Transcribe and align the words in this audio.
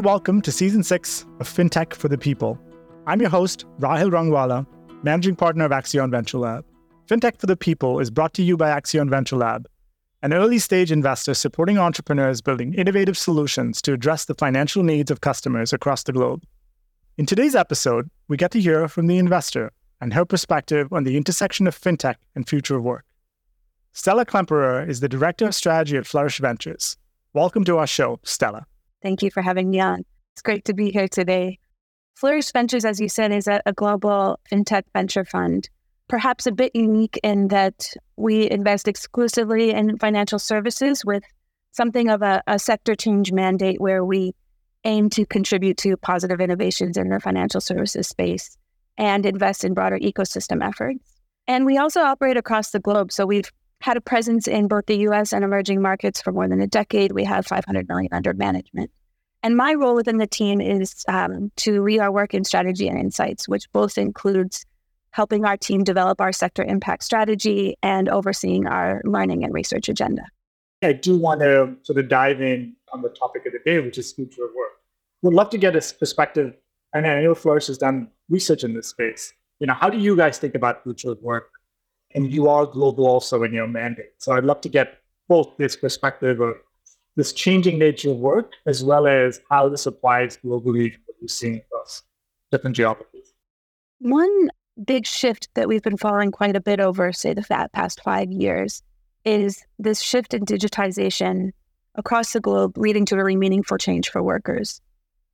and 0.00 0.06
welcome 0.06 0.40
to 0.40 0.50
season 0.50 0.82
six 0.82 1.26
of 1.40 1.46
FinTech 1.46 1.92
for 1.92 2.08
the 2.08 2.16
People. 2.16 2.58
I'm 3.06 3.20
your 3.20 3.28
host, 3.28 3.66
Rahil 3.80 4.10
Rangwala, 4.10 4.66
managing 5.02 5.36
partner 5.36 5.66
of 5.66 5.72
Accion 5.72 6.10
Venture 6.10 6.38
Lab. 6.38 6.64
FinTech 7.06 7.38
for 7.38 7.46
the 7.46 7.54
People 7.54 8.00
is 8.00 8.10
brought 8.10 8.32
to 8.32 8.42
you 8.42 8.56
by 8.56 8.70
Accion 8.70 9.10
Venture 9.10 9.36
Lab, 9.36 9.68
an 10.22 10.32
early 10.32 10.58
stage 10.58 10.90
investor 10.90 11.34
supporting 11.34 11.76
entrepreneurs 11.76 12.40
building 12.40 12.72
innovative 12.72 13.18
solutions 13.18 13.82
to 13.82 13.92
address 13.92 14.24
the 14.24 14.34
financial 14.34 14.82
needs 14.82 15.10
of 15.10 15.20
customers 15.20 15.70
across 15.70 16.02
the 16.02 16.14
globe. 16.14 16.44
In 17.18 17.26
today's 17.26 17.54
episode, 17.54 18.08
we 18.26 18.38
get 18.38 18.52
to 18.52 18.60
hear 18.60 18.88
from 18.88 19.06
the 19.06 19.18
investor 19.18 19.70
and 20.00 20.14
her 20.14 20.24
perspective 20.24 20.90
on 20.94 21.04
the 21.04 21.18
intersection 21.18 21.66
of 21.66 21.78
FinTech 21.78 22.16
and 22.34 22.48
future 22.48 22.76
of 22.76 22.84
work. 22.84 23.04
Stella 23.92 24.24
Klemperer 24.24 24.88
is 24.88 25.00
the 25.00 25.10
Director 25.10 25.44
of 25.44 25.54
Strategy 25.54 25.98
at 25.98 26.06
Flourish 26.06 26.38
Ventures. 26.38 26.96
Welcome 27.34 27.64
to 27.64 27.76
our 27.76 27.86
show, 27.86 28.18
Stella. 28.22 28.64
Thank 29.02 29.22
you 29.22 29.30
for 29.30 29.42
having 29.42 29.70
me 29.70 29.80
on. 29.80 30.04
It's 30.34 30.42
great 30.42 30.64
to 30.66 30.74
be 30.74 30.90
here 30.90 31.08
today. 31.08 31.58
Flourish 32.14 32.52
Ventures, 32.52 32.84
as 32.84 33.00
you 33.00 33.08
said, 33.08 33.32
is 33.32 33.46
a, 33.46 33.62
a 33.64 33.72
global 33.72 34.38
fintech 34.50 34.82
venture 34.92 35.24
fund, 35.24 35.68
perhaps 36.08 36.46
a 36.46 36.52
bit 36.52 36.72
unique 36.74 37.18
in 37.22 37.48
that 37.48 37.94
we 38.16 38.50
invest 38.50 38.88
exclusively 38.88 39.70
in 39.70 39.98
financial 39.98 40.38
services 40.38 41.04
with 41.04 41.22
something 41.72 42.10
of 42.10 42.20
a, 42.20 42.42
a 42.46 42.58
sector 42.58 42.94
change 42.94 43.32
mandate 43.32 43.80
where 43.80 44.04
we 44.04 44.34
aim 44.84 45.08
to 45.10 45.24
contribute 45.26 45.76
to 45.78 45.96
positive 45.96 46.40
innovations 46.40 46.96
in 46.96 47.08
the 47.08 47.20
financial 47.20 47.60
services 47.60 48.08
space 48.08 48.56
and 48.98 49.24
invest 49.24 49.64
in 49.64 49.72
broader 49.72 49.98
ecosystem 49.98 50.66
efforts. 50.66 51.00
And 51.46 51.64
we 51.64 51.78
also 51.78 52.00
operate 52.00 52.36
across 52.36 52.70
the 52.70 52.80
globe. 52.80 53.12
So 53.12 53.26
we've 53.26 53.50
had 53.80 53.96
a 53.96 54.00
presence 54.00 54.46
in 54.46 54.68
both 54.68 54.86
the 54.86 54.98
US 55.08 55.32
and 55.32 55.44
emerging 55.44 55.80
markets 55.82 56.20
for 56.20 56.32
more 56.32 56.48
than 56.48 56.60
a 56.60 56.66
decade. 56.66 57.12
We 57.12 57.24
have 57.24 57.46
500 57.46 57.88
million 57.88 58.12
under 58.12 58.34
management. 58.34 58.90
And 59.42 59.56
my 59.56 59.74
role 59.74 59.94
within 59.94 60.18
the 60.18 60.26
team 60.26 60.60
is 60.60 61.02
um, 61.08 61.50
to 61.56 61.82
lead 61.82 62.00
our 62.00 62.12
work 62.12 62.34
in 62.34 62.44
strategy 62.44 62.88
and 62.88 62.98
insights, 62.98 63.48
which 63.48 63.70
both 63.72 63.96
includes 63.96 64.66
helping 65.12 65.44
our 65.44 65.56
team 65.56 65.82
develop 65.82 66.20
our 66.20 66.32
sector 66.32 66.62
impact 66.62 67.02
strategy 67.02 67.76
and 67.82 68.08
overseeing 68.08 68.66
our 68.66 69.00
learning 69.04 69.42
and 69.42 69.52
research 69.52 69.88
agenda. 69.88 70.22
I 70.82 70.92
do 70.92 71.16
want 71.16 71.40
to 71.40 71.74
sort 71.82 71.98
of 71.98 72.08
dive 72.08 72.40
in 72.40 72.74
on 72.92 73.02
the 73.02 73.08
topic 73.08 73.46
of 73.46 73.52
the 73.52 73.58
day, 73.64 73.80
which 73.80 73.98
is 73.98 74.12
future 74.12 74.44
of 74.44 74.50
work. 74.56 74.72
Would 75.22 75.34
love 75.34 75.50
to 75.50 75.58
get 75.58 75.76
a 75.76 75.94
perspective, 75.98 76.54
and 76.94 77.06
I 77.06 77.22
know 77.22 77.34
Flourish 77.34 77.66
has 77.66 77.76
done 77.76 78.08
research 78.28 78.64
in 78.64 78.74
this 78.74 78.88
space. 78.88 79.32
You 79.58 79.66
know, 79.66 79.74
how 79.74 79.90
do 79.90 79.98
you 79.98 80.16
guys 80.16 80.38
think 80.38 80.54
about 80.54 80.82
future 80.82 81.10
of 81.10 81.20
work? 81.20 81.50
And 82.14 82.32
you 82.32 82.48
are 82.48 82.66
global 82.66 83.06
also 83.06 83.42
in 83.42 83.52
your 83.52 83.68
mandate. 83.68 84.12
So 84.18 84.32
I'd 84.32 84.44
love 84.44 84.60
to 84.62 84.68
get 84.68 84.98
both 85.28 85.56
this 85.58 85.76
perspective 85.76 86.40
of 86.40 86.54
this 87.16 87.32
changing 87.32 87.78
nature 87.78 88.10
of 88.10 88.16
work, 88.16 88.52
as 88.66 88.82
well 88.82 89.06
as 89.06 89.40
how 89.50 89.68
this 89.68 89.86
applies 89.86 90.36
globally 90.38 90.92
what 91.06 91.16
you're 91.20 91.28
seeing 91.28 91.56
across 91.56 92.02
different 92.50 92.76
geographies. 92.76 93.32
One 93.98 94.50
big 94.84 95.06
shift 95.06 95.48
that 95.54 95.68
we've 95.68 95.82
been 95.82 95.96
following 95.96 96.30
quite 96.30 96.56
a 96.56 96.60
bit 96.60 96.80
over, 96.80 97.12
say, 97.12 97.34
the 97.34 97.68
past 97.72 98.00
five 98.02 98.30
years 98.30 98.82
is 99.24 99.64
this 99.78 100.00
shift 100.00 100.34
in 100.34 100.44
digitization 100.44 101.50
across 101.96 102.32
the 102.32 102.40
globe, 102.40 102.78
leading 102.78 103.04
to 103.06 103.16
really 103.16 103.36
meaningful 103.36 103.76
change 103.76 104.08
for 104.08 104.22
workers. 104.22 104.80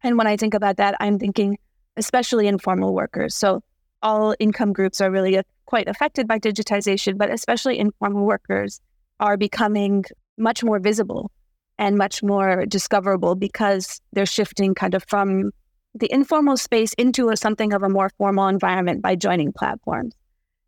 And 0.02 0.18
when 0.18 0.26
I 0.26 0.36
think 0.36 0.54
about 0.54 0.76
that, 0.78 0.96
I'm 1.00 1.18
thinking 1.18 1.58
especially 1.96 2.48
informal 2.48 2.94
workers. 2.94 3.34
So 3.34 3.62
all 4.06 4.36
income 4.38 4.72
groups 4.72 5.00
are 5.00 5.10
really 5.10 5.36
uh, 5.36 5.42
quite 5.66 5.88
affected 5.88 6.28
by 6.28 6.38
digitization, 6.38 7.18
but 7.18 7.28
especially 7.28 7.76
informal 7.76 8.24
workers 8.24 8.80
are 9.18 9.36
becoming 9.36 10.04
much 10.38 10.62
more 10.62 10.78
visible 10.78 11.32
and 11.76 11.98
much 11.98 12.22
more 12.22 12.64
discoverable 12.66 13.34
because 13.34 14.00
they're 14.12 14.24
shifting 14.24 14.76
kind 14.76 14.94
of 14.94 15.04
from 15.08 15.50
the 15.92 16.10
informal 16.12 16.56
space 16.56 16.92
into 16.92 17.30
a, 17.30 17.36
something 17.36 17.72
of 17.72 17.82
a 17.82 17.88
more 17.88 18.10
formal 18.16 18.46
environment 18.46 19.02
by 19.02 19.16
joining 19.16 19.52
platforms. 19.52 20.14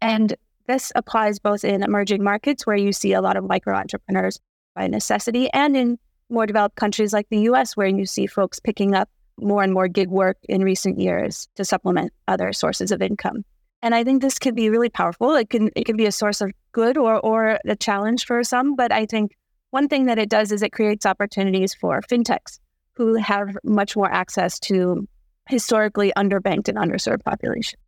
And 0.00 0.34
this 0.66 0.90
applies 0.96 1.38
both 1.38 1.64
in 1.64 1.84
emerging 1.84 2.24
markets 2.24 2.66
where 2.66 2.76
you 2.76 2.92
see 2.92 3.12
a 3.12 3.20
lot 3.20 3.36
of 3.36 3.44
micro 3.44 3.76
entrepreneurs 3.76 4.40
by 4.74 4.88
necessity 4.88 5.48
and 5.52 5.76
in 5.76 5.98
more 6.28 6.46
developed 6.46 6.74
countries 6.74 7.12
like 7.12 7.28
the 7.30 7.42
US 7.50 7.76
where 7.76 7.86
you 7.86 8.04
see 8.04 8.26
folks 8.26 8.58
picking 8.58 8.94
up 8.94 9.08
more 9.40 9.62
and 9.62 9.72
more 9.72 9.88
gig 9.88 10.08
work 10.08 10.36
in 10.48 10.62
recent 10.62 10.98
years 10.98 11.48
to 11.56 11.64
supplement 11.64 12.12
other 12.26 12.52
sources 12.52 12.90
of 12.90 13.02
income. 13.02 13.44
And 13.82 13.94
I 13.94 14.02
think 14.02 14.22
this 14.22 14.38
can 14.38 14.54
be 14.54 14.70
really 14.70 14.88
powerful. 14.88 15.34
It 15.34 15.50
can 15.50 15.70
it 15.76 15.84
can 15.84 15.96
be 15.96 16.06
a 16.06 16.12
source 16.12 16.40
of 16.40 16.50
good 16.72 16.96
or 16.96 17.18
or 17.20 17.58
a 17.64 17.76
challenge 17.76 18.26
for 18.26 18.42
some, 18.42 18.74
but 18.74 18.92
I 18.92 19.06
think 19.06 19.32
one 19.70 19.88
thing 19.88 20.06
that 20.06 20.18
it 20.18 20.28
does 20.28 20.50
is 20.50 20.62
it 20.62 20.72
creates 20.72 21.06
opportunities 21.06 21.74
for 21.74 22.00
fintechs 22.00 22.58
who 22.94 23.14
have 23.14 23.56
much 23.62 23.96
more 23.96 24.10
access 24.10 24.58
to 24.58 25.06
historically 25.48 26.12
underbanked 26.16 26.68
and 26.68 26.76
underserved 26.78 27.22
populations. 27.24 27.80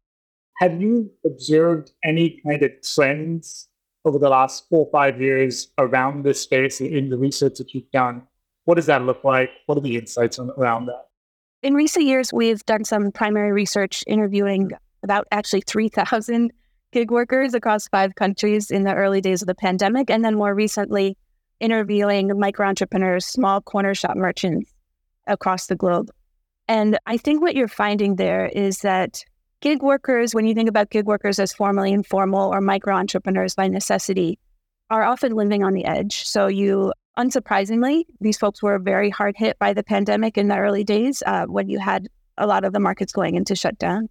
Have 0.59 0.81
you 0.81 1.11
observed 1.25 1.93
any 2.05 2.41
kind 2.47 2.63
of 2.63 2.71
trends 2.83 3.69
over 4.05 4.19
the 4.19 4.29
last 4.29 4.69
four 4.69 4.87
or 4.87 4.91
five 4.91 5.21
years 5.21 5.69
around 5.79 6.25
this 6.25 6.41
space 6.41 6.81
in 6.81 7.09
the 7.09 7.19
research 7.19 7.59
that 7.59 7.75
you've 7.75 7.91
done? 7.91 8.23
What 8.65 8.75
does 8.77 8.87
that 8.87 9.03
look 9.03 9.25
like? 9.25 9.51
What 9.67 9.79
are 9.79 9.83
the 9.83 9.97
insights 9.97 10.39
around 10.39 10.87
that? 10.87 11.10
In 11.63 11.75
recent 11.75 12.07
years, 12.07 12.33
we've 12.33 12.65
done 12.65 12.85
some 12.85 13.13
primary 13.13 13.53
research 13.53 14.03
interviewing 14.07 14.71
about 15.03 15.27
actually 15.31 15.61
3,000 15.63 16.51
gig 16.93 17.11
workers 17.11 17.53
across 17.53 17.87
five 17.89 18.15
countries 18.15 18.71
in 18.71 18.85
the 18.85 18.95
early 18.95 19.21
days 19.21 19.43
of 19.43 19.47
the 19.47 19.55
pandemic. 19.55 20.11
And 20.11 20.25
then 20.25 20.37
more 20.37 20.55
recently, 20.55 21.17
interviewing 21.61 22.37
micro 22.39 22.67
entrepreneurs, 22.67 23.27
small 23.27 23.61
corner 23.61 23.95
shop 23.95 24.17
merchants 24.17 24.73
across 25.27 25.67
the 25.67 25.77
globe. 25.77 26.11
And 26.67 26.99
I 27.07 27.19
think 27.19 27.43
what 27.43 27.55
you're 27.55 27.69
finding 27.69 28.17
there 28.17 28.47
is 28.47 28.79
that 28.79 29.23
gig 29.61 29.83
workers, 29.83 30.35
when 30.35 30.47
you 30.47 30.55
think 30.55 30.69
about 30.69 30.89
gig 30.89 31.05
workers 31.05 31.39
as 31.39 31.53
formally 31.53 31.93
informal 31.93 32.53
or 32.53 32.63
micro 32.63 32.97
entrepreneurs 32.97 33.55
by 33.55 33.69
necessity, 33.69 34.39
are 34.91 35.05
often 35.05 35.35
living 35.35 35.63
on 35.63 35.73
the 35.73 35.85
edge. 35.85 36.27
So 36.27 36.49
you, 36.49 36.93
unsurprisingly, 37.19 38.05
these 38.21 38.37
folks 38.37 38.63
were 38.63 38.79
very 38.79 39.11
hard 39.11 39.37
hit 39.37 39.59
by 39.59 39.73
the 39.73 39.85
pandemic 39.85 40.37
in 40.37 40.49
the 40.49 40.59
early 40.59 40.85
days 40.85 41.23
uh, 41.27 41.47
when 41.47 41.69
you 41.69 41.79
had 41.79 42.09
a 42.37 42.47
lot 42.47 42.65
of 42.65 42.73
the 42.73 42.81
markets 42.81 43.13
going 43.13 43.37
into 43.37 43.55
shutdown. 43.55 44.09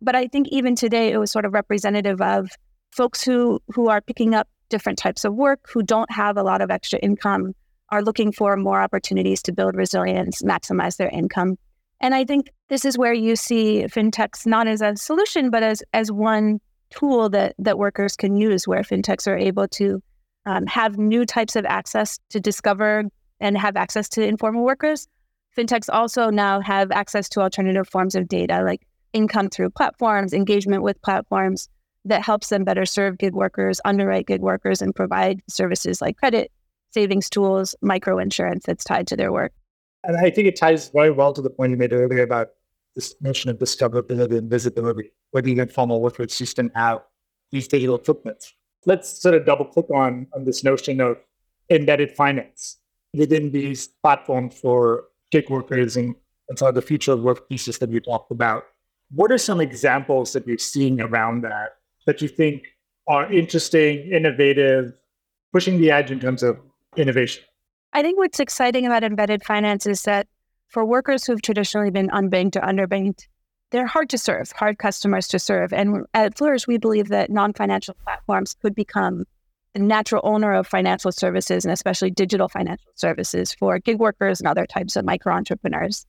But 0.00 0.14
I 0.14 0.28
think 0.28 0.48
even 0.48 0.76
today 0.76 1.12
it 1.12 1.18
was 1.18 1.30
sort 1.30 1.44
of 1.44 1.52
representative 1.52 2.20
of 2.20 2.50
folks 2.90 3.22
who 3.22 3.60
who 3.68 3.88
are 3.88 4.00
picking 4.00 4.34
up 4.34 4.48
different 4.68 4.98
types 4.98 5.24
of 5.24 5.34
work, 5.34 5.60
who 5.68 5.82
don't 5.82 6.10
have 6.10 6.36
a 6.36 6.42
lot 6.42 6.62
of 6.62 6.70
extra 6.70 6.98
income, 7.00 7.54
are 7.90 8.02
looking 8.02 8.32
for 8.32 8.56
more 8.56 8.80
opportunities 8.80 9.42
to 9.42 9.52
build 9.52 9.74
resilience, 9.74 10.42
maximize 10.42 10.96
their 10.96 11.10
income. 11.10 11.56
And 12.00 12.14
I 12.14 12.24
think 12.24 12.50
this 12.68 12.84
is 12.84 12.96
where 12.96 13.12
you 13.12 13.36
see 13.36 13.84
fintechs 13.88 14.46
not 14.46 14.66
as 14.66 14.80
a 14.80 14.96
solution, 14.96 15.50
but 15.50 15.62
as 15.62 15.82
as 15.92 16.10
one 16.10 16.60
tool 16.90 17.28
that 17.30 17.54
that 17.58 17.78
workers 17.78 18.16
can 18.16 18.36
use, 18.36 18.66
where 18.66 18.82
fintechs 18.82 19.26
are 19.26 19.36
able 19.36 19.68
to 19.68 20.02
um, 20.46 20.66
have 20.66 20.98
new 20.98 21.24
types 21.24 21.56
of 21.56 21.64
access 21.66 22.18
to 22.30 22.40
discover 22.40 23.04
and 23.40 23.56
have 23.56 23.76
access 23.76 24.08
to 24.10 24.26
informal 24.26 24.64
workers. 24.64 25.08
Fintechs 25.56 25.88
also 25.92 26.30
now 26.30 26.60
have 26.60 26.90
access 26.92 27.28
to 27.30 27.40
alternative 27.40 27.88
forms 27.88 28.14
of 28.14 28.28
data, 28.28 28.62
like 28.62 28.86
income 29.12 29.48
through 29.48 29.70
platforms, 29.70 30.32
engagement 30.32 30.82
with 30.82 31.00
platforms 31.02 31.68
that 32.04 32.22
helps 32.22 32.48
them 32.48 32.64
better 32.64 32.86
serve 32.86 33.18
gig 33.18 33.34
workers, 33.34 33.80
underwrite 33.84 34.26
gig 34.26 34.40
workers, 34.40 34.80
and 34.80 34.94
provide 34.94 35.42
services 35.48 36.00
like 36.00 36.16
credit, 36.16 36.50
savings 36.90 37.28
tools, 37.28 37.74
micro 37.82 38.18
insurance 38.18 38.64
that's 38.66 38.84
tied 38.84 39.06
to 39.08 39.16
their 39.16 39.32
work. 39.32 39.52
And 40.04 40.16
I 40.16 40.30
think 40.30 40.48
it 40.48 40.56
ties 40.56 40.88
very 40.90 41.10
well 41.10 41.32
to 41.32 41.42
the 41.42 41.50
point 41.50 41.72
you 41.72 41.76
made 41.76 41.92
earlier 41.92 42.22
about 42.22 42.48
this 42.94 43.14
notion 43.20 43.50
of 43.50 43.58
discoverability 43.58 44.38
and 44.38 44.50
visibility, 44.50 45.12
whether 45.30 45.48
you 45.48 45.54
get 45.54 45.70
formal 45.72 46.00
workers 46.00 46.36
didn't 46.38 46.72
have 46.74 47.00
these 47.52 47.68
digital 47.68 47.98
footprints. 47.98 48.54
Let's 48.86 49.20
sort 49.20 49.34
of 49.34 49.44
double 49.44 49.66
click 49.66 49.90
on, 49.90 50.26
on 50.34 50.44
this 50.44 50.64
notion 50.64 51.00
of 51.00 51.18
embedded 51.70 52.12
finance 52.12 52.78
within 53.14 53.52
these 53.52 53.88
platforms 54.02 54.58
for 54.58 55.04
gig 55.30 55.50
workers 55.50 55.96
and, 55.96 56.14
and 56.48 56.58
some 56.58 56.68
of 56.68 56.74
the 56.74 56.82
future 56.82 57.12
of 57.12 57.20
work 57.20 57.48
pieces 57.48 57.78
that 57.78 57.90
we 57.90 58.00
talked 58.00 58.30
about. 58.30 58.64
What 59.12 59.32
are 59.32 59.38
some 59.38 59.60
examples 59.60 60.32
that 60.32 60.46
you're 60.46 60.58
seeing 60.58 61.00
around 61.00 61.42
that 61.42 61.76
that 62.06 62.22
you 62.22 62.28
think 62.28 62.64
are 63.08 63.30
interesting, 63.30 64.10
innovative, 64.12 64.92
pushing 65.52 65.80
the 65.80 65.90
edge 65.90 66.10
in 66.10 66.20
terms 66.20 66.42
of 66.42 66.58
innovation? 66.96 67.44
I 67.92 68.02
think 68.02 68.18
what's 68.18 68.40
exciting 68.40 68.86
about 68.86 69.02
embedded 69.02 69.44
finance 69.44 69.86
is 69.86 70.02
that 70.02 70.28
for 70.68 70.84
workers 70.84 71.26
who've 71.26 71.42
traditionally 71.42 71.90
been 71.90 72.08
unbanked 72.10 72.56
or 72.56 72.60
underbanked, 72.60 73.26
they're 73.70 73.86
hard 73.86 74.10
to 74.10 74.18
serve, 74.18 74.50
hard 74.52 74.78
customers 74.78 75.28
to 75.28 75.38
serve. 75.38 75.72
And 75.72 76.04
at 76.14 76.36
Flourish, 76.36 76.66
we 76.66 76.78
believe 76.78 77.08
that 77.08 77.30
non 77.30 77.52
financial 77.52 77.94
platforms 78.04 78.54
could 78.60 78.74
become 78.74 79.24
the 79.74 79.80
natural 79.80 80.20
owner 80.24 80.52
of 80.52 80.66
financial 80.66 81.12
services 81.12 81.64
and 81.64 81.72
especially 81.72 82.10
digital 82.10 82.48
financial 82.48 82.90
services 82.96 83.54
for 83.54 83.78
gig 83.78 83.98
workers 83.98 84.40
and 84.40 84.48
other 84.48 84.66
types 84.66 84.96
of 84.96 85.04
micro 85.04 85.32
entrepreneurs, 85.32 86.06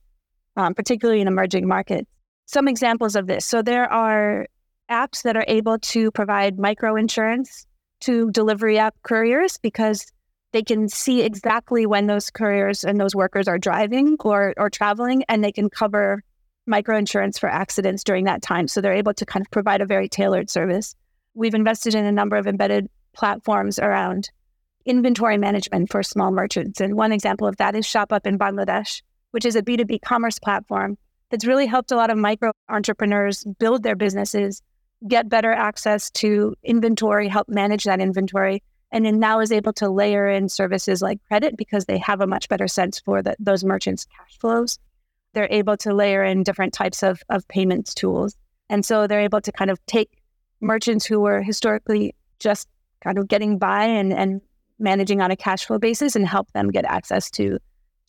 um, 0.56 0.74
particularly 0.74 1.20
in 1.20 1.28
emerging 1.28 1.68
markets. 1.68 2.10
Some 2.46 2.66
examples 2.66 3.14
of 3.14 3.28
this. 3.28 3.46
So 3.46 3.62
there 3.62 3.90
are 3.90 4.46
apps 4.90 5.22
that 5.22 5.36
are 5.36 5.44
able 5.46 5.78
to 5.78 6.10
provide 6.10 6.58
micro 6.58 6.96
insurance 6.96 7.66
to 8.00 8.30
delivery 8.32 8.78
app 8.78 8.96
couriers 9.04 9.58
because 9.58 10.10
they 10.52 10.62
can 10.62 10.88
see 10.88 11.22
exactly 11.22 11.86
when 11.86 12.08
those 12.08 12.30
couriers 12.30 12.84
and 12.84 13.00
those 13.00 13.14
workers 13.14 13.46
are 13.48 13.58
driving 13.58 14.16
or, 14.20 14.52
or 14.58 14.68
traveling, 14.68 15.24
and 15.28 15.42
they 15.42 15.52
can 15.52 15.70
cover 15.70 16.22
microinsurance 16.68 17.38
for 17.38 17.48
accidents 17.48 18.04
during 18.04 18.24
that 18.24 18.42
time. 18.42 18.68
So 18.68 18.80
they're 18.80 18.92
able 18.92 19.14
to 19.14 19.26
kind 19.26 19.44
of 19.44 19.50
provide 19.50 19.80
a 19.80 19.86
very 19.86 20.08
tailored 20.08 20.50
service. 20.50 20.94
We've 21.34 21.54
invested 21.54 21.94
in 21.94 22.04
a 22.04 22.12
number 22.12 22.36
of 22.36 22.46
embedded 22.46 22.88
platforms 23.14 23.78
around 23.78 24.30
inventory 24.84 25.38
management 25.38 25.90
for 25.90 26.02
small 26.02 26.30
merchants. 26.30 26.80
And 26.80 26.96
one 26.96 27.12
example 27.12 27.46
of 27.46 27.56
that 27.56 27.74
is 27.74 27.86
ShopUp 27.86 28.26
in 28.26 28.38
Bangladesh, 28.38 29.02
which 29.30 29.44
is 29.44 29.56
a 29.56 29.62
B2B 29.62 30.02
commerce 30.02 30.38
platform 30.38 30.98
that's 31.30 31.46
really 31.46 31.66
helped 31.66 31.90
a 31.90 31.96
lot 31.96 32.10
of 32.10 32.18
micro 32.18 32.52
entrepreneurs 32.68 33.44
build 33.58 33.82
their 33.82 33.96
businesses, 33.96 34.62
get 35.08 35.28
better 35.28 35.52
access 35.52 36.10
to 36.10 36.54
inventory, 36.62 37.28
help 37.28 37.48
manage 37.48 37.84
that 37.84 38.00
inventory, 38.00 38.62
and 38.92 39.06
then 39.06 39.18
now 39.18 39.40
is 39.40 39.50
able 39.50 39.72
to 39.72 39.88
layer 39.88 40.28
in 40.28 40.48
services 40.48 41.00
like 41.00 41.18
credit 41.26 41.56
because 41.56 41.86
they 41.86 41.98
have 41.98 42.20
a 42.20 42.26
much 42.26 42.48
better 42.48 42.68
sense 42.68 43.00
for 43.00 43.22
the, 43.22 43.34
those 43.38 43.64
merchants' 43.64 44.06
cash 44.06 44.38
flows. 44.38 44.78
They're 45.34 45.48
able 45.50 45.76
to 45.78 45.94
layer 45.94 46.24
in 46.24 46.42
different 46.42 46.72
types 46.72 47.02
of, 47.02 47.22
of 47.28 47.46
payments 47.48 47.94
tools. 47.94 48.36
And 48.68 48.84
so 48.84 49.06
they're 49.06 49.20
able 49.20 49.40
to 49.40 49.52
kind 49.52 49.70
of 49.70 49.84
take 49.86 50.10
merchants 50.60 51.04
who 51.04 51.20
were 51.20 51.42
historically 51.42 52.14
just 52.38 52.68
kind 53.02 53.18
of 53.18 53.28
getting 53.28 53.58
by 53.58 53.84
and, 53.84 54.12
and 54.12 54.40
managing 54.78 55.20
on 55.20 55.30
a 55.30 55.36
cash 55.36 55.64
flow 55.64 55.78
basis 55.78 56.16
and 56.16 56.26
help 56.26 56.50
them 56.52 56.70
get 56.70 56.84
access 56.84 57.30
to 57.32 57.58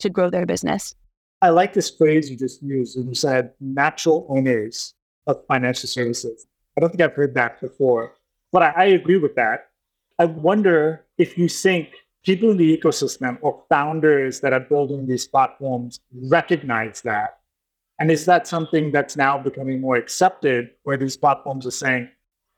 to 0.00 0.10
grow 0.10 0.28
their 0.28 0.44
business. 0.44 0.94
I 1.40 1.50
like 1.50 1.72
this 1.72 1.90
phrase 1.90 2.30
you 2.30 2.36
just 2.36 2.62
used 2.62 2.96
and 2.96 3.08
you 3.08 3.14
said 3.14 3.52
natural 3.60 4.26
owners 4.28 4.94
of 5.26 5.44
financial 5.46 5.88
services. 5.88 6.46
I 6.76 6.80
don't 6.80 6.90
think 6.90 7.00
I've 7.00 7.14
heard 7.14 7.34
that 7.34 7.60
before, 7.60 8.14
but 8.50 8.62
I, 8.62 8.72
I 8.76 8.84
agree 8.86 9.18
with 9.18 9.34
that. 9.36 9.68
I 10.18 10.24
wonder 10.24 11.04
if 11.18 11.38
you 11.38 11.48
think 11.48 11.90
people 12.24 12.50
in 12.50 12.56
the 12.56 12.76
ecosystem 12.76 13.38
or 13.42 13.62
founders 13.68 14.40
that 14.40 14.52
are 14.52 14.60
building 14.60 15.06
these 15.06 15.26
platforms 15.26 16.00
recognize 16.28 17.02
that. 17.02 17.38
And 18.00 18.10
is 18.10 18.24
that 18.24 18.48
something 18.48 18.90
that's 18.90 19.16
now 19.16 19.38
becoming 19.38 19.80
more 19.80 19.96
accepted 19.96 20.70
where 20.82 20.96
these 20.96 21.16
platforms 21.16 21.66
are 21.66 21.70
saying, 21.70 22.08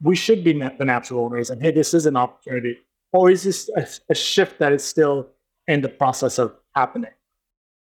we 0.01 0.17
should 0.17 0.45
be 0.45 0.53
the 0.53 0.85
natural 0.85 1.25
owners 1.25 1.51
and 1.51 1.61
hey, 1.61 1.73
this 1.73 1.93
is 1.93 2.07
an 2.07 2.17
opportunity? 2.17 2.79
Or 3.13 3.31
is 3.31 3.43
this 3.45 3.69
a, 3.77 3.87
a 4.11 4.15
shift 4.15 4.59
that 4.61 4.73
is 4.73 4.85
still 4.85 5.29
in 5.67 5.83
the 5.83 5.89
process 5.89 6.39
of 6.39 6.55
happening? 6.75 7.11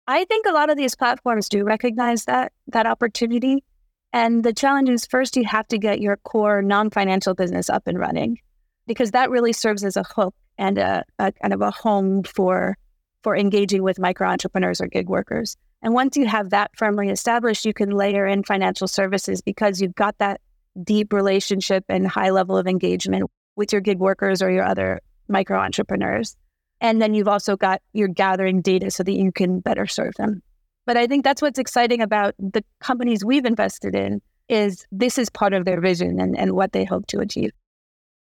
I 0.08 0.24
think 0.24 0.46
a 0.46 0.52
lot 0.52 0.70
of 0.70 0.76
these 0.76 0.94
platforms 0.94 1.48
do 1.48 1.64
recognize 1.64 2.24
that 2.24 2.52
that 2.68 2.86
opportunity. 2.86 3.64
And 4.12 4.44
the 4.44 4.52
challenge 4.52 4.88
is 4.88 5.04
first 5.04 5.36
you 5.36 5.44
have 5.44 5.66
to 5.68 5.78
get 5.78 6.00
your 6.00 6.16
core 6.18 6.62
non-financial 6.62 7.34
business 7.34 7.68
up 7.68 7.86
and 7.86 7.98
running 7.98 8.38
because 8.86 9.10
that 9.10 9.30
really 9.30 9.52
serves 9.52 9.84
as 9.84 9.96
a 9.96 10.04
hook 10.04 10.34
and 10.58 10.78
a, 10.78 11.04
a 11.18 11.32
kind 11.32 11.52
of 11.52 11.60
a 11.60 11.70
home 11.70 12.22
for 12.22 12.76
for 13.22 13.36
engaging 13.36 13.82
with 13.82 13.98
micro 13.98 14.28
entrepreneurs 14.28 14.80
or 14.80 14.86
gig 14.86 15.08
workers. 15.08 15.56
And 15.82 15.92
once 15.94 16.16
you 16.16 16.26
have 16.26 16.50
that 16.50 16.70
firmly 16.76 17.08
established, 17.08 17.64
you 17.64 17.74
can 17.74 17.90
layer 17.90 18.26
in 18.26 18.44
financial 18.44 18.86
services 18.86 19.42
because 19.42 19.80
you've 19.80 19.94
got 19.96 20.16
that 20.18 20.40
deep 20.84 21.12
relationship 21.12 21.84
and 21.88 22.06
high 22.06 22.30
level 22.30 22.56
of 22.56 22.66
engagement 22.66 23.28
with 23.56 23.72
your 23.72 23.80
gig 23.80 23.98
workers 23.98 24.42
or 24.42 24.50
your 24.50 24.64
other 24.64 25.00
micro 25.28 25.58
entrepreneurs. 25.58 26.36
And 26.80 27.00
then 27.00 27.14
you've 27.14 27.28
also 27.28 27.56
got 27.56 27.82
you're 27.92 28.08
gathering 28.08 28.60
data 28.60 28.90
so 28.90 29.02
that 29.02 29.12
you 29.12 29.32
can 29.32 29.60
better 29.60 29.86
serve 29.86 30.14
them. 30.18 30.42
But 30.84 30.96
I 30.96 31.06
think 31.06 31.24
that's 31.24 31.42
what's 31.42 31.58
exciting 31.58 32.00
about 32.00 32.34
the 32.38 32.62
companies 32.80 33.24
we've 33.24 33.44
invested 33.44 33.96
in 33.96 34.20
is 34.48 34.86
this 34.92 35.18
is 35.18 35.28
part 35.30 35.52
of 35.52 35.64
their 35.64 35.80
vision 35.80 36.20
and, 36.20 36.38
and 36.38 36.52
what 36.52 36.72
they 36.72 36.84
hope 36.84 37.06
to 37.08 37.18
achieve. 37.18 37.50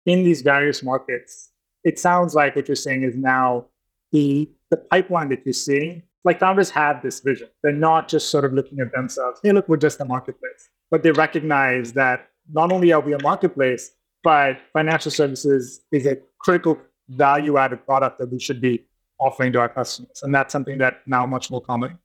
In 0.06 0.24
these 0.24 0.40
various 0.42 0.82
markets, 0.82 1.50
it 1.84 1.98
sounds 1.98 2.34
like 2.34 2.56
what 2.56 2.68
you're 2.68 2.76
saying 2.76 3.02
is 3.02 3.14
now 3.16 3.66
the 4.12 4.50
the 4.70 4.76
pipeline 4.76 5.28
that 5.28 5.44
you're 5.44 5.52
seeing, 5.52 6.02
like 6.24 6.40
founders 6.40 6.70
have 6.70 7.02
this 7.02 7.20
vision. 7.20 7.48
They're 7.62 7.72
not 7.72 8.08
just 8.08 8.30
sort 8.30 8.44
of 8.44 8.52
looking 8.52 8.80
at 8.80 8.90
themselves, 8.92 9.40
hey, 9.42 9.52
look, 9.52 9.68
we're 9.68 9.76
just 9.76 10.00
a 10.00 10.04
marketplace. 10.04 10.70
But 10.90 11.02
they 11.02 11.12
recognize 11.12 11.92
that 11.92 12.28
not 12.52 12.72
only 12.72 12.92
are 12.92 13.00
we 13.00 13.12
a 13.12 13.22
marketplace, 13.22 13.92
but 14.22 14.58
financial 14.72 15.10
services 15.10 15.82
is 15.92 16.06
a 16.06 16.16
critical 16.40 16.78
value 17.10 17.58
added 17.58 17.84
product 17.84 18.18
that 18.18 18.30
we 18.30 18.40
should 18.40 18.60
be 18.60 18.84
offering 19.20 19.52
to 19.52 19.60
our 19.60 19.68
customers. 19.68 20.22
And 20.22 20.34
that's 20.34 20.52
something 20.52 20.78
that 20.78 21.00
now 21.06 21.26
much 21.26 21.50
more 21.50 21.60
common. 21.60 21.98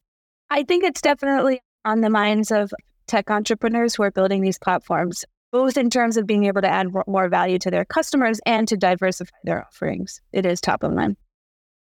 I 0.49 0.63
think 0.63 0.83
it's 0.83 1.01
definitely 1.01 1.61
on 1.85 2.01
the 2.01 2.09
minds 2.09 2.51
of 2.51 2.71
tech 3.07 3.31
entrepreneurs 3.31 3.95
who 3.95 4.03
are 4.03 4.11
building 4.11 4.41
these 4.41 4.59
platforms, 4.59 5.25
both 5.51 5.77
in 5.77 5.89
terms 5.89 6.17
of 6.17 6.27
being 6.27 6.45
able 6.45 6.61
to 6.61 6.69
add 6.69 6.87
more 7.07 7.29
value 7.29 7.59
to 7.59 7.71
their 7.71 7.85
customers 7.85 8.39
and 8.45 8.67
to 8.67 8.77
diversify 8.77 9.35
their 9.43 9.65
offerings. 9.65 10.21
It 10.31 10.45
is 10.45 10.61
top 10.61 10.83
of 10.83 10.93
mind. 10.93 11.17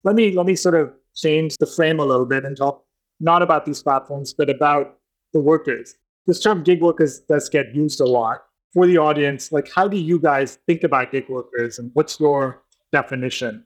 Let 0.03 0.15
me 0.15 0.33
let 0.33 0.45
me 0.45 0.55
sort 0.55 0.75
of 0.75 0.93
change 1.15 1.57
the 1.57 1.65
frame 1.65 1.99
a 1.99 2.05
little 2.05 2.25
bit 2.25 2.45
and 2.45 2.55
talk 2.55 2.83
not 3.19 3.41
about 3.41 3.65
these 3.65 3.81
platforms, 3.81 4.33
but 4.33 4.49
about 4.49 4.97
the 5.33 5.39
workers. 5.39 5.95
This 6.27 6.41
term 6.41 6.63
gig 6.63 6.81
workers 6.81 7.19
does 7.19 7.49
get 7.49 7.73
used 7.73 7.99
a 8.01 8.05
lot 8.05 8.43
for 8.75 8.85
the 8.85 8.97
audience, 8.97 9.53
like 9.53 9.71
how 9.73 9.87
do 9.87 9.97
you 9.97 10.19
guys 10.19 10.59
think 10.67 10.83
about 10.83 11.11
gig 11.11 11.29
workers 11.29 11.79
and 11.79 11.91
what's 11.93 12.19
your 12.19 12.61
definition? 12.91 13.65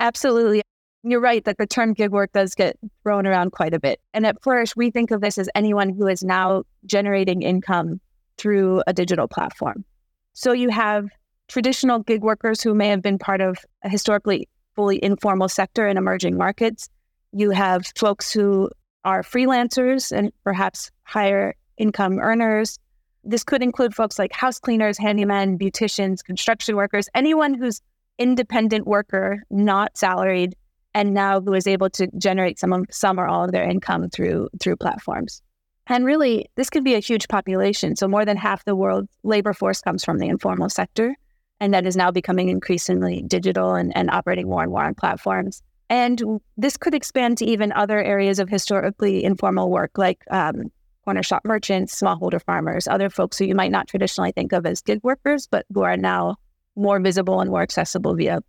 Absolutely. 0.00 0.62
You're 1.02 1.20
right 1.20 1.44
that 1.44 1.58
the 1.58 1.66
term 1.66 1.92
gig 1.92 2.10
work 2.12 2.32
does 2.32 2.54
get 2.54 2.76
thrown 3.02 3.26
around 3.26 3.52
quite 3.52 3.74
a 3.74 3.78
bit. 3.78 4.00
And 4.14 4.26
at 4.26 4.42
Flourish, 4.42 4.74
we 4.74 4.90
think 4.90 5.10
of 5.10 5.20
this 5.20 5.36
as 5.36 5.50
anyone 5.54 5.90
who 5.90 6.06
is 6.08 6.24
now 6.24 6.64
generating 6.86 7.42
income 7.42 8.00
through 8.38 8.82
a 8.86 8.92
digital 8.92 9.28
platform. 9.28 9.84
So 10.32 10.52
you 10.52 10.70
have 10.70 11.08
traditional 11.48 12.00
gig 12.00 12.22
workers 12.22 12.62
who 12.62 12.74
may 12.74 12.88
have 12.88 13.02
been 13.02 13.18
part 13.18 13.40
of 13.40 13.58
a 13.84 13.88
historically 13.88 14.48
fully 14.74 15.02
informal 15.02 15.48
sector 15.48 15.88
in 15.88 15.96
emerging 15.96 16.36
markets. 16.36 16.88
You 17.32 17.50
have 17.50 17.86
folks 17.96 18.32
who 18.32 18.70
are 19.04 19.22
freelancers 19.22 20.16
and 20.16 20.32
perhaps 20.44 20.90
higher 21.04 21.54
income 21.76 22.18
earners 22.18 22.78
this 23.24 23.44
could 23.44 23.62
include 23.62 23.94
folks 23.94 24.18
like 24.18 24.32
house 24.32 24.58
cleaners, 24.58 24.98
handymen, 24.98 25.58
beauticians, 25.58 26.24
construction 26.24 26.76
workers, 26.76 27.08
anyone 27.14 27.54
who's 27.54 27.82
independent 28.18 28.86
worker, 28.86 29.42
not 29.50 29.96
salaried, 29.96 30.56
and 30.94 31.12
now 31.14 31.40
who 31.40 31.52
is 31.52 31.66
able 31.66 31.90
to 31.90 32.08
generate 32.16 32.58
some 32.58 32.72
of 32.72 32.86
some 32.90 33.20
or 33.20 33.26
all 33.26 33.44
of 33.44 33.52
their 33.52 33.68
income 33.68 34.08
through 34.08 34.48
through 34.60 34.76
platforms. 34.76 35.42
And 35.88 36.04
really, 36.04 36.50
this 36.54 36.68
could 36.70 36.84
be 36.84 36.94
a 36.94 37.00
huge 37.00 37.28
population. 37.28 37.96
So 37.96 38.06
more 38.06 38.24
than 38.24 38.36
half 38.36 38.64
the 38.64 38.76
world's 38.76 39.08
labor 39.22 39.54
force 39.54 39.80
comes 39.80 40.04
from 40.04 40.18
the 40.18 40.28
informal 40.28 40.68
sector, 40.68 41.16
and 41.60 41.72
that 41.72 41.86
is 41.86 41.96
now 41.96 42.10
becoming 42.10 42.50
increasingly 42.50 43.22
digital 43.22 43.74
and, 43.74 43.96
and 43.96 44.10
operating 44.10 44.48
more 44.48 44.62
and 44.62 44.70
more 44.70 44.84
on 44.84 44.94
platforms. 44.94 45.62
And 45.90 46.22
this 46.58 46.76
could 46.76 46.94
expand 46.94 47.38
to 47.38 47.46
even 47.46 47.72
other 47.72 48.02
areas 48.02 48.38
of 48.38 48.50
historically 48.50 49.24
informal 49.24 49.70
work, 49.70 49.96
like 49.96 50.22
um, 50.30 50.70
corner 51.04 51.22
shop 51.22 51.42
merchants, 51.46 51.98
smallholder 51.98 52.42
farmers, 52.42 52.86
other 52.86 53.08
folks 53.08 53.38
who 53.38 53.46
you 53.46 53.54
might 53.54 53.72
not 53.72 53.88
traditionally 53.88 54.32
think 54.32 54.52
of 54.52 54.66
as 54.66 54.82
gig 54.82 55.00
workers, 55.02 55.46
but 55.46 55.64
who 55.72 55.80
are 55.80 55.96
now 55.96 56.36
more 56.76 57.00
visible 57.00 57.40
and 57.40 57.50
more 57.50 57.62
accessible 57.62 58.14
via 58.14 58.40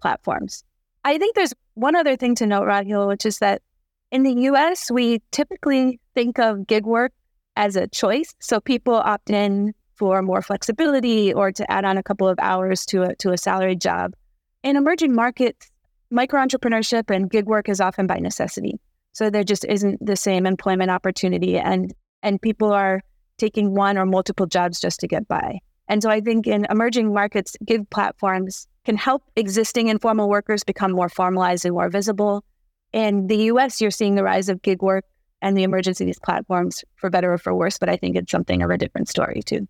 platforms. 0.00 0.64
I 1.04 1.18
think 1.18 1.36
there's 1.36 1.52
one 1.74 1.94
other 1.94 2.16
thing 2.16 2.34
to 2.36 2.46
note, 2.46 2.66
Rahil, 2.66 3.06
which 3.06 3.26
is 3.26 3.38
that 3.40 3.60
in 4.10 4.22
the 4.22 4.32
US, 4.50 4.90
we 4.90 5.20
typically 5.30 6.00
think 6.14 6.38
of 6.38 6.66
gig 6.66 6.86
work 6.86 7.12
as 7.56 7.76
a 7.76 7.86
choice. 7.88 8.34
So 8.40 8.60
people 8.60 8.94
opt 8.94 9.30
in 9.30 9.74
for 9.94 10.22
more 10.22 10.42
flexibility 10.42 11.32
or 11.32 11.50
to 11.52 11.70
add 11.70 11.84
on 11.84 11.96
a 11.96 12.02
couple 12.02 12.28
of 12.28 12.38
hours 12.40 12.84
to 12.86 13.02
a, 13.02 13.14
to 13.16 13.32
a 13.32 13.38
salaried 13.38 13.80
job. 13.80 14.12
In 14.62 14.76
emerging 14.76 15.14
markets, 15.14 15.70
micro 16.10 16.40
entrepreneurship 16.40 17.14
and 17.14 17.30
gig 17.30 17.46
work 17.46 17.68
is 17.68 17.80
often 17.80 18.06
by 18.06 18.18
necessity. 18.18 18.78
So 19.12 19.30
there 19.30 19.44
just 19.44 19.64
isn't 19.64 20.04
the 20.04 20.16
same 20.16 20.46
employment 20.46 20.90
opportunity. 20.90 21.58
And 21.58 21.94
and 22.22 22.40
people 22.42 22.72
are 22.72 23.00
taking 23.38 23.74
one 23.74 23.96
or 23.96 24.06
multiple 24.06 24.46
jobs 24.46 24.80
just 24.80 25.00
to 25.00 25.06
get 25.06 25.26
by. 25.28 25.58
And 25.88 26.02
so 26.02 26.10
I 26.10 26.20
think 26.20 26.46
in 26.46 26.66
emerging 26.70 27.12
markets, 27.12 27.56
gig 27.64 27.88
platforms 27.90 28.66
can 28.84 28.96
help 28.96 29.22
existing 29.36 29.88
informal 29.88 30.28
workers 30.28 30.64
become 30.64 30.92
more 30.92 31.08
formalized 31.08 31.64
and 31.64 31.74
more 31.74 31.88
visible. 31.88 32.44
In 32.92 33.26
the 33.26 33.36
US, 33.44 33.80
you're 33.80 33.90
seeing 33.90 34.14
the 34.14 34.22
rise 34.22 34.48
of 34.48 34.62
gig 34.62 34.82
work 34.82 35.04
and 35.42 35.56
the 35.56 35.62
emergence 35.62 36.00
of 36.00 36.06
these 36.06 36.18
platforms 36.18 36.84
for 36.96 37.10
better 37.10 37.32
or 37.32 37.38
for 37.38 37.54
worse, 37.54 37.78
but 37.78 37.88
I 37.88 37.96
think 37.96 38.16
it's 38.16 38.30
something 38.30 38.62
of 38.62 38.70
a 38.70 38.78
different 38.78 39.08
story 39.08 39.42
too. 39.44 39.68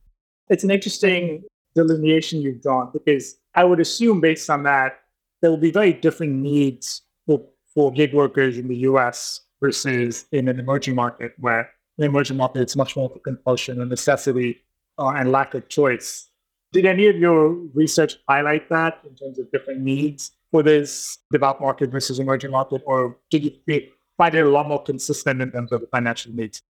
It's 0.49 0.65
an 0.65 0.71
interesting 0.71 1.43
delineation 1.75 2.41
you've 2.41 2.63
drawn 2.63 2.91
because 2.93 3.37
I 3.55 3.65
would 3.65 3.81
assume 3.81 4.21
based 4.21 4.49
on 4.49 4.63
that, 4.63 5.01
there 5.41 5.51
will 5.51 5.59
be 5.59 5.71
very 5.71 5.93
different 5.93 6.35
needs 6.35 7.03
for, 7.27 7.45
for 7.75 7.93
gig 7.93 8.15
workers 8.15 8.59
in 8.59 8.69
the 8.69 8.77
US 8.79 9.41
versus 9.61 10.27
in 10.33 10.49
an 10.49 10.59
emerging 10.59 10.95
market 10.95 11.33
where 11.39 11.71
the 11.99 12.07
emerging 12.07 12.37
market, 12.37 12.63
it's 12.63 12.77
much 12.77 12.97
more 12.97 13.11
of 13.11 13.17
a 13.17 13.21
compulsion, 13.21 13.81
a 13.81 13.85
necessity, 13.85 14.63
uh, 14.99 15.09
and 15.09 15.33
lack 15.33 15.55
of 15.55 15.69
choice. 15.69 16.29
Did 16.73 16.87
any 16.87 17.07
of 17.07 17.17
your 17.17 17.51
research 17.75 18.17
highlight 18.29 18.69
that 18.69 19.01
in 19.05 19.15
terms 19.15 19.39
of 19.39 19.51
different 19.51 19.81
needs 19.81 20.33
for 20.51 20.63
this 20.63 21.19
developed 21.33 21.61
market 21.61 21.91
versus 21.91 22.19
emerging 22.19 22.51
market, 22.51 22.83
or 22.87 23.17
did 23.31 23.45
you 23.45 23.83
find 24.17 24.35
it 24.35 24.47
a 24.47 24.49
lot 24.49 24.69
more 24.69 24.83
consistent 24.83 25.43
in 25.43 25.51
terms 25.51 25.73
of 25.73 25.85
financial 25.91 26.33
needs? 26.33 26.63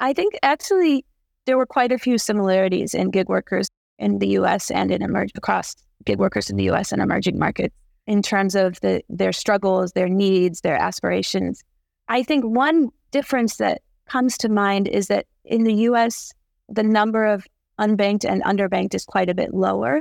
I 0.00 0.12
think 0.12 0.34
actually 0.42 1.04
there 1.46 1.58
were 1.58 1.66
quite 1.66 1.92
a 1.92 1.98
few 1.98 2.18
similarities 2.18 2.94
in 2.94 3.10
gig 3.10 3.28
workers 3.28 3.68
in 3.98 4.18
the 4.18 4.28
U.S. 4.28 4.70
and 4.70 4.90
in 4.90 5.02
emerge 5.02 5.30
across 5.34 5.74
gig 6.04 6.18
workers 6.18 6.50
in 6.50 6.56
the 6.56 6.64
U.S. 6.64 6.92
and 6.92 7.02
emerging 7.02 7.38
markets 7.38 7.74
in 8.06 8.22
terms 8.22 8.54
of 8.54 8.80
the, 8.80 9.02
their 9.08 9.32
struggles, 9.32 9.92
their 9.92 10.08
needs, 10.08 10.62
their 10.62 10.76
aspirations. 10.76 11.62
I 12.08 12.22
think 12.22 12.44
one 12.44 12.88
difference 13.10 13.56
that 13.58 13.82
comes 14.08 14.36
to 14.38 14.48
mind 14.48 14.88
is 14.88 15.06
that 15.08 15.26
in 15.44 15.64
the 15.64 15.74
US, 15.74 16.32
the 16.68 16.82
number 16.82 17.24
of 17.24 17.46
unbanked 17.78 18.28
and 18.28 18.42
underbanked 18.42 18.94
is 18.94 19.04
quite 19.04 19.28
a 19.28 19.34
bit 19.34 19.54
lower. 19.54 20.00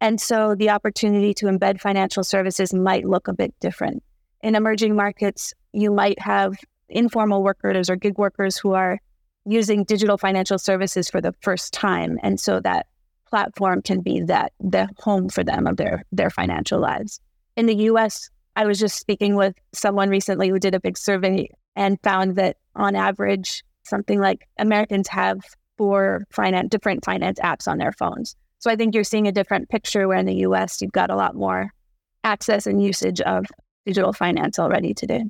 And 0.00 0.20
so 0.20 0.54
the 0.54 0.70
opportunity 0.70 1.32
to 1.34 1.46
embed 1.46 1.80
financial 1.80 2.24
services 2.24 2.74
might 2.74 3.06
look 3.06 3.28
a 3.28 3.34
bit 3.34 3.54
different. 3.60 4.02
In 4.42 4.54
emerging 4.54 4.94
markets, 4.94 5.54
you 5.72 5.90
might 5.90 6.20
have 6.20 6.56
informal 6.88 7.42
workers 7.42 7.90
or 7.90 7.96
gig 7.96 8.18
workers 8.18 8.56
who 8.56 8.72
are 8.74 9.00
using 9.44 9.84
digital 9.84 10.18
financial 10.18 10.58
services 10.58 11.08
for 11.08 11.20
the 11.20 11.34
first 11.40 11.72
time. 11.72 12.18
And 12.22 12.38
so 12.38 12.60
that 12.60 12.86
platform 13.28 13.82
can 13.82 14.00
be 14.00 14.20
that 14.22 14.52
the 14.60 14.88
home 14.98 15.28
for 15.28 15.42
them 15.42 15.66
of 15.66 15.76
their 15.76 16.04
their 16.12 16.30
financial 16.30 16.80
lives. 16.80 17.20
In 17.56 17.66
the 17.66 17.74
US, 17.90 18.30
I 18.54 18.66
was 18.66 18.78
just 18.78 18.98
speaking 18.98 19.34
with 19.34 19.54
someone 19.72 20.08
recently 20.08 20.48
who 20.48 20.58
did 20.58 20.74
a 20.74 20.80
big 20.80 20.96
survey 20.96 21.48
and 21.74 22.00
found 22.02 22.36
that 22.36 22.56
on 22.74 22.94
average, 22.94 23.64
something 23.82 24.20
like 24.20 24.48
Americans 24.58 25.08
have 25.08 25.40
four 25.76 26.24
finance 26.30 26.68
different 26.70 27.04
finance 27.04 27.38
apps 27.40 27.68
on 27.68 27.78
their 27.78 27.92
phones. 27.92 28.36
So 28.66 28.72
I 28.72 28.74
think 28.74 28.96
you're 28.96 29.04
seeing 29.04 29.28
a 29.28 29.32
different 29.32 29.68
picture 29.68 30.08
where 30.08 30.18
in 30.18 30.26
the 30.26 30.38
US 30.38 30.82
you've 30.82 30.90
got 30.90 31.08
a 31.08 31.14
lot 31.14 31.36
more 31.36 31.70
access 32.24 32.66
and 32.66 32.82
usage 32.82 33.20
of 33.20 33.46
digital 33.84 34.12
finance 34.12 34.58
already 34.58 34.92
today. 34.92 35.22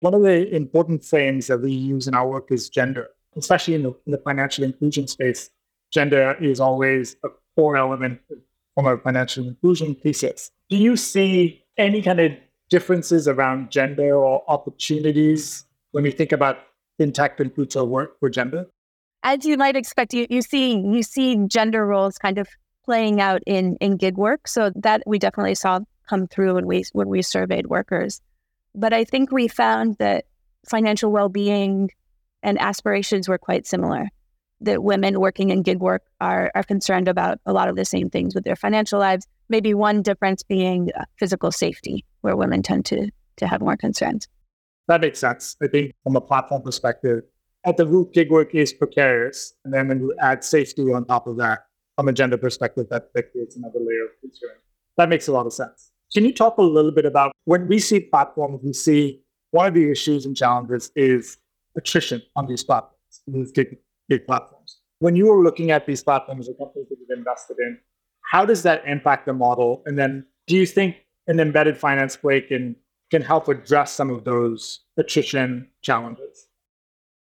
One 0.00 0.12
of 0.12 0.20
the 0.20 0.54
important 0.54 1.02
frames 1.02 1.46
that 1.46 1.62
we 1.62 1.72
use 1.72 2.06
in 2.06 2.14
our 2.14 2.28
work 2.28 2.52
is 2.52 2.68
gender, 2.68 3.08
especially 3.38 3.72
in 3.72 3.84
the, 3.84 3.94
in 4.04 4.12
the 4.12 4.18
financial 4.18 4.64
inclusion 4.64 5.08
space 5.08 5.48
gender 5.94 6.36
is 6.42 6.60
always 6.60 7.16
a 7.24 7.28
core 7.56 7.78
element 7.78 8.20
from 8.74 8.84
our 8.84 8.98
financial 8.98 9.48
inclusion 9.48 9.94
thesis. 9.94 10.50
Do 10.68 10.76
you 10.76 10.98
see 10.98 11.64
any 11.78 12.02
kind 12.02 12.20
of 12.20 12.32
differences 12.68 13.26
around 13.26 13.70
gender 13.70 14.14
or 14.14 14.44
opportunities 14.46 15.64
when 15.92 16.04
we 16.04 16.10
think 16.10 16.32
about 16.32 16.58
fintech 17.00 17.40
and 17.40 17.50
future 17.54 17.84
work 17.84 18.20
for 18.20 18.28
gender? 18.28 18.66
As 19.22 19.44
you 19.44 19.56
might 19.56 19.76
expect, 19.76 20.14
you, 20.14 20.26
you 20.30 20.42
see 20.42 20.76
you 20.78 21.02
see 21.02 21.36
gender 21.46 21.86
roles 21.86 22.18
kind 22.18 22.38
of 22.38 22.48
playing 22.84 23.20
out 23.20 23.42
in 23.46 23.76
in 23.76 23.96
gig 23.96 24.16
work. 24.16 24.48
So 24.48 24.70
that 24.76 25.02
we 25.06 25.18
definitely 25.18 25.54
saw 25.54 25.80
come 26.08 26.26
through 26.26 26.54
when 26.54 26.66
we 26.66 26.84
when 26.92 27.08
we 27.08 27.22
surveyed 27.22 27.66
workers. 27.66 28.20
But 28.74 28.92
I 28.92 29.04
think 29.04 29.32
we 29.32 29.48
found 29.48 29.96
that 29.98 30.26
financial 30.68 31.10
well-being 31.10 31.90
and 32.42 32.60
aspirations 32.60 33.28
were 33.28 33.38
quite 33.38 33.66
similar 33.66 34.08
that 34.60 34.82
women 34.82 35.20
working 35.20 35.50
in 35.50 35.62
gig 35.62 35.80
work 35.80 36.02
are, 36.20 36.50
are 36.54 36.62
concerned 36.62 37.08
about 37.08 37.38
a 37.46 37.52
lot 37.52 37.68
of 37.68 37.76
the 37.76 37.84
same 37.84 38.10
things 38.10 38.34
with 38.34 38.44
their 38.44 38.56
financial 38.56 38.98
lives. 38.98 39.26
Maybe 39.48 39.72
one 39.74 40.02
difference 40.02 40.42
being 40.42 40.90
uh, 40.98 41.04
physical 41.16 41.52
safety, 41.52 42.04
where 42.22 42.36
women 42.36 42.62
tend 42.62 42.84
to, 42.86 43.10
to 43.36 43.46
have 43.46 43.60
more 43.60 43.76
concerns. 43.76 44.28
That 44.88 45.00
makes 45.00 45.18
sense. 45.18 45.56
I 45.62 45.68
think 45.68 45.92
from 46.02 46.16
a 46.16 46.20
platform 46.20 46.62
perspective, 46.62 47.22
at 47.68 47.76
the 47.76 47.86
root, 47.86 48.12
gig 48.12 48.30
work 48.30 48.54
is 48.54 48.72
precarious. 48.72 49.54
And 49.64 49.72
then 49.72 49.88
when 49.88 50.00
you 50.00 50.14
add 50.20 50.42
safety 50.42 50.82
on 50.92 51.04
top 51.04 51.26
of 51.26 51.36
that, 51.36 51.66
from 51.96 52.08
a 52.08 52.12
gender 52.12 52.38
perspective, 52.38 52.86
that, 52.90 53.12
that 53.14 53.32
creates 53.32 53.56
another 53.56 53.80
layer 53.80 54.04
of 54.04 54.10
concern. 54.20 54.56
That 54.96 55.08
makes 55.08 55.26
a 55.26 55.32
lot 55.32 55.46
of 55.46 55.52
sense. 55.52 55.90
Can 56.14 56.24
you 56.24 56.32
talk 56.32 56.56
a 56.58 56.62
little 56.62 56.92
bit 56.92 57.04
about 57.04 57.32
when 57.44 57.66
we 57.66 57.78
see 57.78 58.00
platforms, 58.00 58.60
we 58.62 58.72
see 58.72 59.20
one 59.50 59.66
of 59.66 59.74
the 59.74 59.90
issues 59.90 60.24
and 60.24 60.36
challenges 60.36 60.90
is 60.94 61.38
attrition 61.76 62.22
on 62.36 62.46
these 62.46 62.64
platforms, 62.64 63.20
these 63.26 63.52
gig 63.52 63.76
big 64.08 64.26
platforms. 64.26 64.78
When 65.00 65.16
you 65.16 65.26
were 65.26 65.42
looking 65.42 65.70
at 65.70 65.86
these 65.86 66.02
platforms 66.02 66.48
or 66.48 66.54
companies 66.54 66.88
that 66.88 66.96
you've 66.98 67.18
invested 67.18 67.56
in, 67.58 67.78
how 68.30 68.44
does 68.44 68.62
that 68.62 68.82
impact 68.86 69.26
the 69.26 69.32
model? 69.32 69.82
And 69.86 69.98
then 69.98 70.26
do 70.46 70.56
you 70.56 70.66
think 70.66 70.96
an 71.26 71.40
embedded 71.40 71.76
finance 71.76 72.16
play 72.16 72.40
can 72.40 72.76
can 73.10 73.22
help 73.22 73.48
address 73.48 73.92
some 73.92 74.10
of 74.10 74.24
those 74.24 74.80
attrition 74.96 75.68
challenges? 75.82 76.47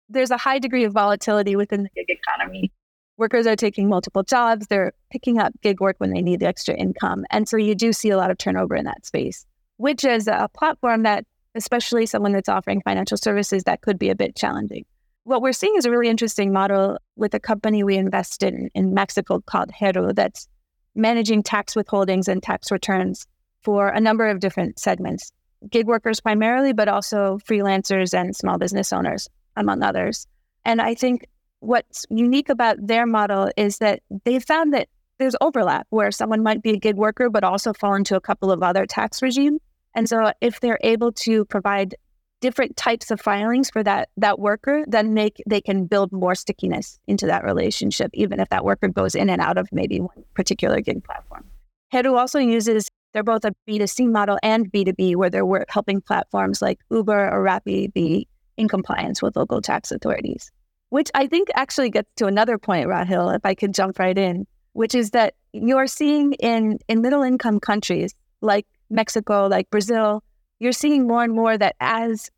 There's 0.09 0.31
a 0.31 0.38
high 0.38 0.59
degree 0.59 0.83
of 0.83 0.93
volatility 0.93 1.55
within 1.55 1.83
the 1.83 1.89
gig 1.95 2.09
economy. 2.09 2.71
Workers 3.17 3.47
are 3.47 3.55
taking 3.55 3.88
multiple 3.88 4.24
jobs, 4.24 4.67
they're 4.67 4.91
picking 5.09 5.39
up 5.39 5.53
gig 5.62 5.79
work 5.79 5.95
when 6.00 6.12
they 6.12 6.21
need 6.21 6.41
the 6.41 6.47
extra 6.47 6.75
income. 6.75 7.25
And 7.29 7.47
so 7.47 7.57
you 7.57 7.74
do 7.74 7.93
see 7.93 8.09
a 8.09 8.17
lot 8.17 8.29
of 8.29 8.38
turnover 8.38 8.75
in 8.75 8.85
that 8.85 9.05
space, 9.05 9.45
which 9.77 10.03
is 10.03 10.27
a 10.27 10.50
platform 10.53 11.03
that, 11.03 11.25
especially 11.55 12.05
someone 12.05 12.33
that's 12.33 12.50
offering 12.50 12.81
financial 12.81 13.17
services, 13.17 13.63
that 13.63 13.81
could 13.81 13.97
be 13.97 14.09
a 14.09 14.15
bit 14.15 14.35
challenging. 14.35 14.85
What 15.24 15.41
we're 15.41 15.53
seeing 15.53 15.75
is 15.77 15.85
a 15.85 15.91
really 15.91 16.09
interesting 16.09 16.51
model 16.51 16.97
with 17.15 17.33
a 17.33 17.39
company 17.39 17.83
we 17.83 17.95
invested 17.95 18.53
in 18.53 18.69
in 18.75 18.93
Mexico 18.93 19.39
called 19.39 19.71
Heru 19.71 20.13
that's 20.13 20.47
managing 20.93 21.41
tax 21.41 21.74
withholdings 21.74 22.27
and 22.27 22.43
tax 22.43 22.69
returns 22.69 23.25
for 23.63 23.88
a 23.88 24.00
number 24.00 24.27
of 24.27 24.39
different 24.39 24.77
segments 24.77 25.31
gig 25.69 25.88
workers 25.88 26.19
primarily, 26.19 26.74
but 26.74 26.88
also 26.88 27.39
freelancers 27.39 28.13
and 28.17 28.35
small 28.35 28.57
business 28.57 28.93
owners, 28.93 29.27
among 29.55 29.83
others. 29.83 30.27
And 30.63 30.81
I 30.81 30.95
think 30.95 31.27
what's 31.59 32.05
unique 32.09 32.50
about 32.50 32.77
their 32.79 33.05
model 33.05 33.50
is 33.57 33.77
that 33.79 34.01
they 34.24 34.39
found 34.39 34.74
that 34.74 34.88
there's 35.17 35.35
overlap 35.41 35.88
where 35.89 36.12
someone 36.12 36.43
might 36.43 36.62
be 36.62 36.71
a 36.71 36.77
gig 36.77 36.97
worker, 36.97 37.29
but 37.29 37.43
also 37.43 37.74
fall 37.74 37.95
into 37.95 38.15
a 38.15 38.21
couple 38.21 38.51
of 38.51 38.62
other 38.62 38.85
tax 38.85 39.21
regimes. 39.21 39.62
And 39.93 40.09
so 40.09 40.31
if 40.41 40.59
they're 40.59 40.79
able 40.81 41.12
to 41.13 41.45
provide 41.45 41.95
different 42.41 42.75
types 42.75 43.12
of 43.12 43.21
filings 43.21 43.69
for 43.69 43.81
that 43.81 44.09
that 44.17 44.39
worker, 44.39 44.83
then 44.88 45.13
make 45.13 45.41
they 45.47 45.62
can 45.62 45.85
build 45.85 46.12
more 46.12 46.35
stickiness 46.35 47.00
into 47.07 47.25
that 47.27 47.43
relationship, 47.45 48.12
even 48.13 48.39
if 48.39 48.50
that 48.50 48.65
worker 48.65 48.89
goes 48.89 49.15
in 49.15 49.29
and 49.29 49.41
out 49.41 49.57
of 49.57 49.69
maybe 49.71 50.00
one 50.01 50.24
particular 50.33 50.81
gig 50.81 51.03
platform. 51.03 51.45
Heru 51.91 52.15
also 52.15 52.39
uses 52.39 52.89
they're 53.13 53.24
both 53.24 53.45
a 53.45 53.55
B2C 53.67 54.12
model 54.12 54.38
and 54.43 54.69
B2B, 54.69 55.15
where 55.15 55.29
they're 55.29 55.65
helping 55.69 56.01
platforms 56.01 56.62
like 56.62 56.79
Uber 56.91 57.31
or 57.31 57.41
Rappi 57.41 57.91
be 57.93 58.27
in 58.57 58.67
compliance 58.67 59.21
with 59.21 59.35
local 59.35 59.62
tax 59.62 59.91
authorities. 59.91 60.51
Which 60.89 61.09
I 61.13 61.27
think 61.27 61.50
actually 61.55 61.89
gets 61.89 62.09
to 62.17 62.27
another 62.27 62.57
point, 62.57 62.88
Rahil, 62.88 63.35
if 63.35 63.45
I 63.45 63.53
could 63.55 63.74
jump 63.74 64.00
right 64.00 64.17
in, 64.17 64.45
which 64.74 64.95
is 64.95 65.12
that 65.12 65.33
you're 65.51 65.88
seeing 65.88 66.33
in, 66.33 66.79
in 66.88 67.01
middle 67.01 67.24
income 67.24 67.59
countries 67.59 68.13
like 68.41 68.65
Mexico, 68.89 69.47
like 69.47 69.69
Brazil, 69.69 70.24
you're 70.59 70.71
seeing 70.71 71.07
more 71.07 71.24
and 71.24 71.33
more 71.33 71.57
that 71.57 71.75
as 71.79 72.29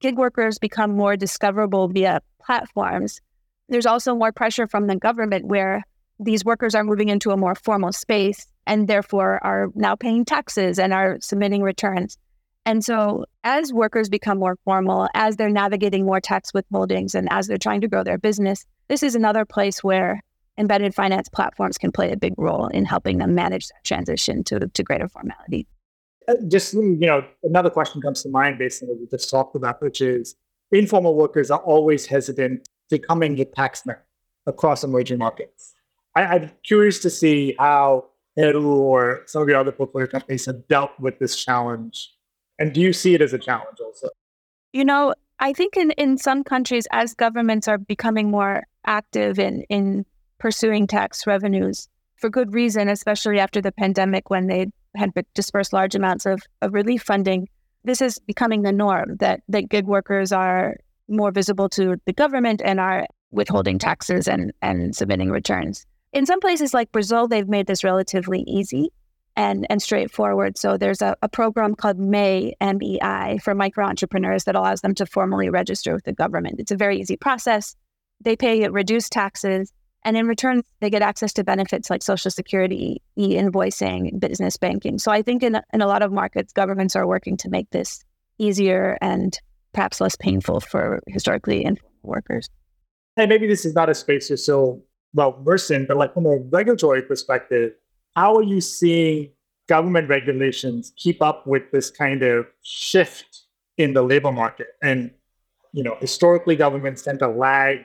gig 0.00 0.16
workers 0.16 0.58
become 0.58 0.92
more 0.92 1.16
discoverable 1.16 1.88
via 1.88 2.20
platforms, 2.42 3.20
there's 3.68 3.86
also 3.86 4.14
more 4.14 4.32
pressure 4.32 4.66
from 4.66 4.86
the 4.86 4.96
government 4.96 5.46
where 5.46 5.82
these 6.20 6.44
workers 6.44 6.74
are 6.74 6.84
moving 6.84 7.08
into 7.08 7.30
a 7.30 7.36
more 7.36 7.54
formal 7.54 7.92
space 7.92 8.46
and 8.66 8.88
therefore 8.88 9.44
are 9.44 9.68
now 9.74 9.94
paying 9.94 10.24
taxes 10.24 10.78
and 10.78 10.92
are 10.92 11.18
submitting 11.20 11.62
returns. 11.62 12.16
And 12.66 12.84
so, 12.84 13.24
as 13.44 13.72
workers 13.72 14.08
become 14.08 14.38
more 14.38 14.56
formal, 14.64 15.08
as 15.14 15.36
they're 15.36 15.48
navigating 15.48 16.04
more 16.04 16.20
tax 16.20 16.50
withholdings, 16.50 17.14
and 17.14 17.28
as 17.30 17.46
they're 17.46 17.58
trying 17.58 17.80
to 17.80 17.88
grow 17.88 18.02
their 18.02 18.18
business, 18.18 18.66
this 18.88 19.04
is 19.04 19.14
another 19.14 19.44
place 19.44 19.84
where 19.84 20.20
embedded 20.58 20.92
finance 20.92 21.28
platforms 21.28 21.78
can 21.78 21.92
play 21.92 22.10
a 22.10 22.16
big 22.16 22.34
role 22.36 22.66
in 22.66 22.84
helping 22.84 23.18
them 23.18 23.36
manage 23.36 23.68
that 23.68 23.84
transition 23.84 24.42
to, 24.44 24.66
to 24.66 24.82
greater 24.82 25.08
formality. 25.08 25.66
Uh, 26.28 26.34
just 26.48 26.74
you 26.74 26.96
know 27.06 27.24
another 27.44 27.70
question 27.70 28.02
comes 28.02 28.22
to 28.22 28.28
mind 28.28 28.58
based 28.58 28.82
on 28.82 28.88
what 28.88 28.98
we 28.98 29.06
just 29.06 29.30
talked 29.30 29.54
about 29.54 29.80
which 29.80 30.00
is 30.00 30.34
informal 30.72 31.14
workers 31.14 31.52
are 31.52 31.60
always 31.60 32.04
hesitant 32.04 32.68
to 32.90 32.98
coming 32.98 33.36
get 33.36 33.54
tax 33.54 33.86
men 33.86 33.96
across 34.44 34.82
emerging 34.82 35.18
markets 35.18 35.74
I, 36.16 36.34
am 36.34 36.50
curious 36.64 36.98
to 37.00 37.10
see 37.10 37.54
how 37.60 38.06
Heru 38.36 38.74
or 38.74 39.22
some 39.26 39.42
of 39.42 39.48
your 39.48 39.58
other 39.58 39.70
portfolio 39.70 40.08
companies 40.08 40.46
have 40.46 40.66
dealt 40.66 40.98
with 40.98 41.16
this 41.20 41.36
challenge 41.36 42.15
and 42.58 42.72
do 42.72 42.80
you 42.80 42.92
see 42.92 43.14
it 43.14 43.22
as 43.22 43.32
a 43.32 43.38
challenge 43.38 43.78
also 43.84 44.08
you 44.72 44.84
know 44.84 45.14
i 45.38 45.52
think 45.52 45.76
in, 45.76 45.90
in 45.92 46.16
some 46.16 46.44
countries 46.44 46.86
as 46.92 47.14
governments 47.14 47.68
are 47.68 47.78
becoming 47.78 48.30
more 48.30 48.64
active 48.86 49.38
in, 49.38 49.62
in 49.68 50.04
pursuing 50.38 50.86
tax 50.86 51.26
revenues 51.26 51.88
for 52.16 52.30
good 52.30 52.54
reason 52.54 52.88
especially 52.88 53.38
after 53.38 53.60
the 53.60 53.72
pandemic 53.72 54.30
when 54.30 54.46
they 54.46 54.66
had 54.96 55.12
dispersed 55.34 55.72
large 55.72 55.94
amounts 55.94 56.26
of, 56.26 56.42
of 56.62 56.74
relief 56.74 57.02
funding, 57.02 57.48
this 57.84 58.00
is 58.00 58.18
becoming 58.18 58.62
the 58.62 58.72
norm 58.72 59.16
that, 59.18 59.42
that 59.48 59.68
gig 59.68 59.86
workers 59.86 60.32
are 60.32 60.76
more 61.08 61.30
visible 61.30 61.68
to 61.68 62.00
the 62.04 62.12
government 62.12 62.60
and 62.64 62.80
are 62.80 63.06
withholding 63.30 63.78
taxes 63.78 64.26
and, 64.26 64.52
and 64.62 64.96
submitting 64.96 65.30
returns. 65.30 65.86
In 66.12 66.26
some 66.26 66.40
places 66.40 66.74
like 66.74 66.90
Brazil, 66.92 67.28
they've 67.28 67.48
made 67.48 67.66
this 67.66 67.84
relatively 67.84 68.40
easy 68.46 68.90
and, 69.36 69.66
and 69.68 69.82
straightforward. 69.82 70.58
So 70.58 70.76
there's 70.76 71.02
a, 71.02 71.16
a 71.22 71.28
program 71.28 71.74
called 71.74 71.98
MEI, 71.98 72.54
M-E-I, 72.60 73.38
for 73.38 73.54
micro 73.54 73.86
entrepreneurs 73.86 74.44
that 74.44 74.54
allows 74.54 74.80
them 74.80 74.94
to 74.94 75.06
formally 75.06 75.50
register 75.50 75.94
with 75.94 76.04
the 76.04 76.12
government. 76.12 76.58
It's 76.58 76.72
a 76.72 76.76
very 76.76 76.98
easy 76.98 77.16
process. 77.16 77.76
They 78.20 78.36
pay 78.36 78.66
reduced 78.68 79.12
taxes 79.12 79.72
and 80.06 80.16
in 80.16 80.28
return, 80.28 80.62
they 80.80 80.88
get 80.88 81.02
access 81.02 81.32
to 81.32 81.42
benefits 81.42 81.90
like 81.90 82.00
Social 82.00 82.30
Security, 82.30 83.02
e 83.16 83.34
invoicing, 83.34 84.20
business 84.20 84.56
banking. 84.56 85.00
So 85.00 85.10
I 85.10 85.20
think 85.20 85.42
in, 85.42 85.60
in 85.72 85.82
a 85.82 85.86
lot 85.88 86.00
of 86.00 86.12
markets, 86.12 86.52
governments 86.52 86.94
are 86.94 87.08
working 87.08 87.36
to 87.38 87.48
make 87.48 87.68
this 87.70 88.04
easier 88.38 88.96
and 89.00 89.36
perhaps 89.72 90.00
less 90.00 90.14
painful 90.14 90.60
for 90.60 91.02
historically 91.08 91.64
informal 91.64 91.90
workers. 92.04 92.48
And 93.16 93.28
maybe 93.28 93.48
this 93.48 93.64
is 93.64 93.74
not 93.74 93.90
a 93.90 93.94
space 93.94 94.30
you're 94.30 94.36
so 94.36 94.80
well 95.12 95.42
versed 95.42 95.72
in, 95.72 95.86
but 95.86 95.96
like 95.96 96.14
from 96.14 96.26
a 96.26 96.36
regulatory 96.36 97.02
perspective, 97.02 97.72
how 98.16 98.34
are 98.34 98.42
you 98.42 98.60
seeing 98.60 99.30
government 99.68 100.08
regulations 100.08 100.92
keep 100.96 101.20
up 101.22 101.46
with 101.46 101.70
this 101.72 101.90
kind 101.90 102.22
of 102.22 102.46
shift 102.62 103.42
in 103.76 103.92
the 103.92 104.02
labor 104.02 104.32
market. 104.32 104.68
And, 104.82 105.10
you 105.72 105.82
know, 105.82 105.96
historically 106.00 106.56
governments 106.56 107.02
tend 107.02 107.18
to 107.20 107.28
lag 107.28 107.80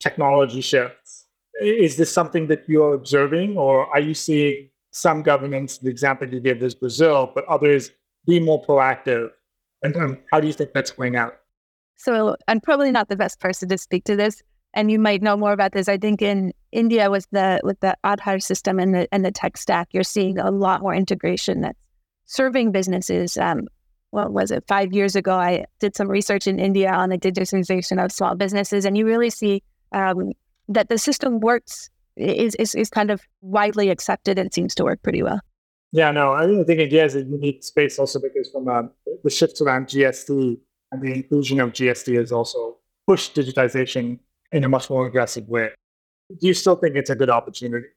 technology 0.00 0.60
shifts. 0.60 1.26
Is 1.60 1.96
this 1.96 2.10
something 2.10 2.46
that 2.48 2.64
you're 2.66 2.94
observing, 2.94 3.56
or 3.56 3.86
are 3.94 4.00
you 4.00 4.14
seeing 4.14 4.70
some 4.90 5.22
governments, 5.22 5.78
the 5.78 5.90
example 5.90 6.28
you 6.28 6.40
gave 6.40 6.62
is 6.62 6.74
Brazil, 6.74 7.30
but 7.34 7.44
others 7.44 7.90
be 8.26 8.40
more 8.40 8.64
proactive? 8.64 9.30
And 9.82 9.96
um, 9.96 10.18
how 10.32 10.40
do 10.40 10.46
you 10.46 10.52
think 10.52 10.72
that's 10.72 10.90
playing 10.90 11.16
out? 11.16 11.36
So 11.96 12.36
I'm 12.48 12.60
probably 12.60 12.90
not 12.90 13.08
the 13.08 13.16
best 13.16 13.38
person 13.38 13.68
to 13.68 13.78
speak 13.78 14.04
to 14.04 14.16
this, 14.16 14.42
and 14.74 14.90
you 14.90 14.98
might 14.98 15.22
know 15.22 15.36
more 15.36 15.52
about 15.52 15.72
this. 15.72 15.88
I 15.88 15.96
think 15.96 16.20
in 16.20 16.52
India 16.72 17.10
with 17.10 17.26
the 17.30 17.60
with 17.64 17.80
the 17.80 17.96
Aadhaar 18.04 18.42
system 18.42 18.78
and 18.78 18.94
the 18.94 19.08
and 19.12 19.24
the 19.24 19.30
tech 19.30 19.56
stack, 19.56 19.88
you're 19.92 20.02
seeing 20.02 20.38
a 20.38 20.50
lot 20.50 20.82
more 20.82 20.94
integration 20.94 21.62
that's 21.62 21.78
serving 22.26 22.72
businesses. 22.72 23.36
Um, 23.36 23.68
what 24.10 24.32
was 24.32 24.50
it? 24.50 24.64
Five 24.68 24.92
years 24.92 25.16
ago, 25.16 25.34
I 25.34 25.64
did 25.80 25.96
some 25.96 26.08
research 26.08 26.46
in 26.46 26.58
India 26.60 26.92
on 26.92 27.08
the 27.08 27.18
digitization 27.18 28.04
of 28.04 28.12
small 28.12 28.34
businesses, 28.34 28.84
and 28.84 28.96
you 28.96 29.06
really 29.06 29.30
see 29.30 29.62
um, 29.92 30.32
that 30.68 30.88
the 30.88 30.98
system 30.98 31.40
works 31.40 31.88
is, 32.16 32.54
is 32.56 32.74
is 32.74 32.90
kind 32.90 33.10
of 33.10 33.22
widely 33.40 33.90
accepted 33.90 34.38
and 34.38 34.52
seems 34.52 34.74
to 34.76 34.84
work 34.84 35.02
pretty 35.02 35.22
well. 35.22 35.40
Yeah, 35.92 36.10
no, 36.10 36.32
I 36.32 36.46
think 36.64 36.80
India 36.80 37.04
is 37.04 37.14
a 37.14 37.22
unique 37.22 37.62
space 37.62 38.00
also 38.00 38.18
because 38.18 38.50
from 38.50 38.68
uh, 38.68 38.82
the 39.22 39.30
shifts 39.30 39.60
around 39.60 39.86
GST 39.86 40.58
and 40.90 41.02
the 41.02 41.12
inclusion 41.12 41.60
of 41.60 41.72
GST 41.72 42.16
has 42.16 42.32
also 42.32 42.78
pushed 43.06 43.36
digitization 43.36 44.18
in 44.54 44.62
a 44.64 44.68
much 44.68 44.88
more 44.88 45.06
aggressive 45.06 45.48
way. 45.48 45.70
Do 46.30 46.46
you 46.46 46.54
still 46.54 46.76
think 46.76 46.94
it's 46.94 47.10
a 47.10 47.16
good 47.16 47.28
opportunity? 47.28 47.88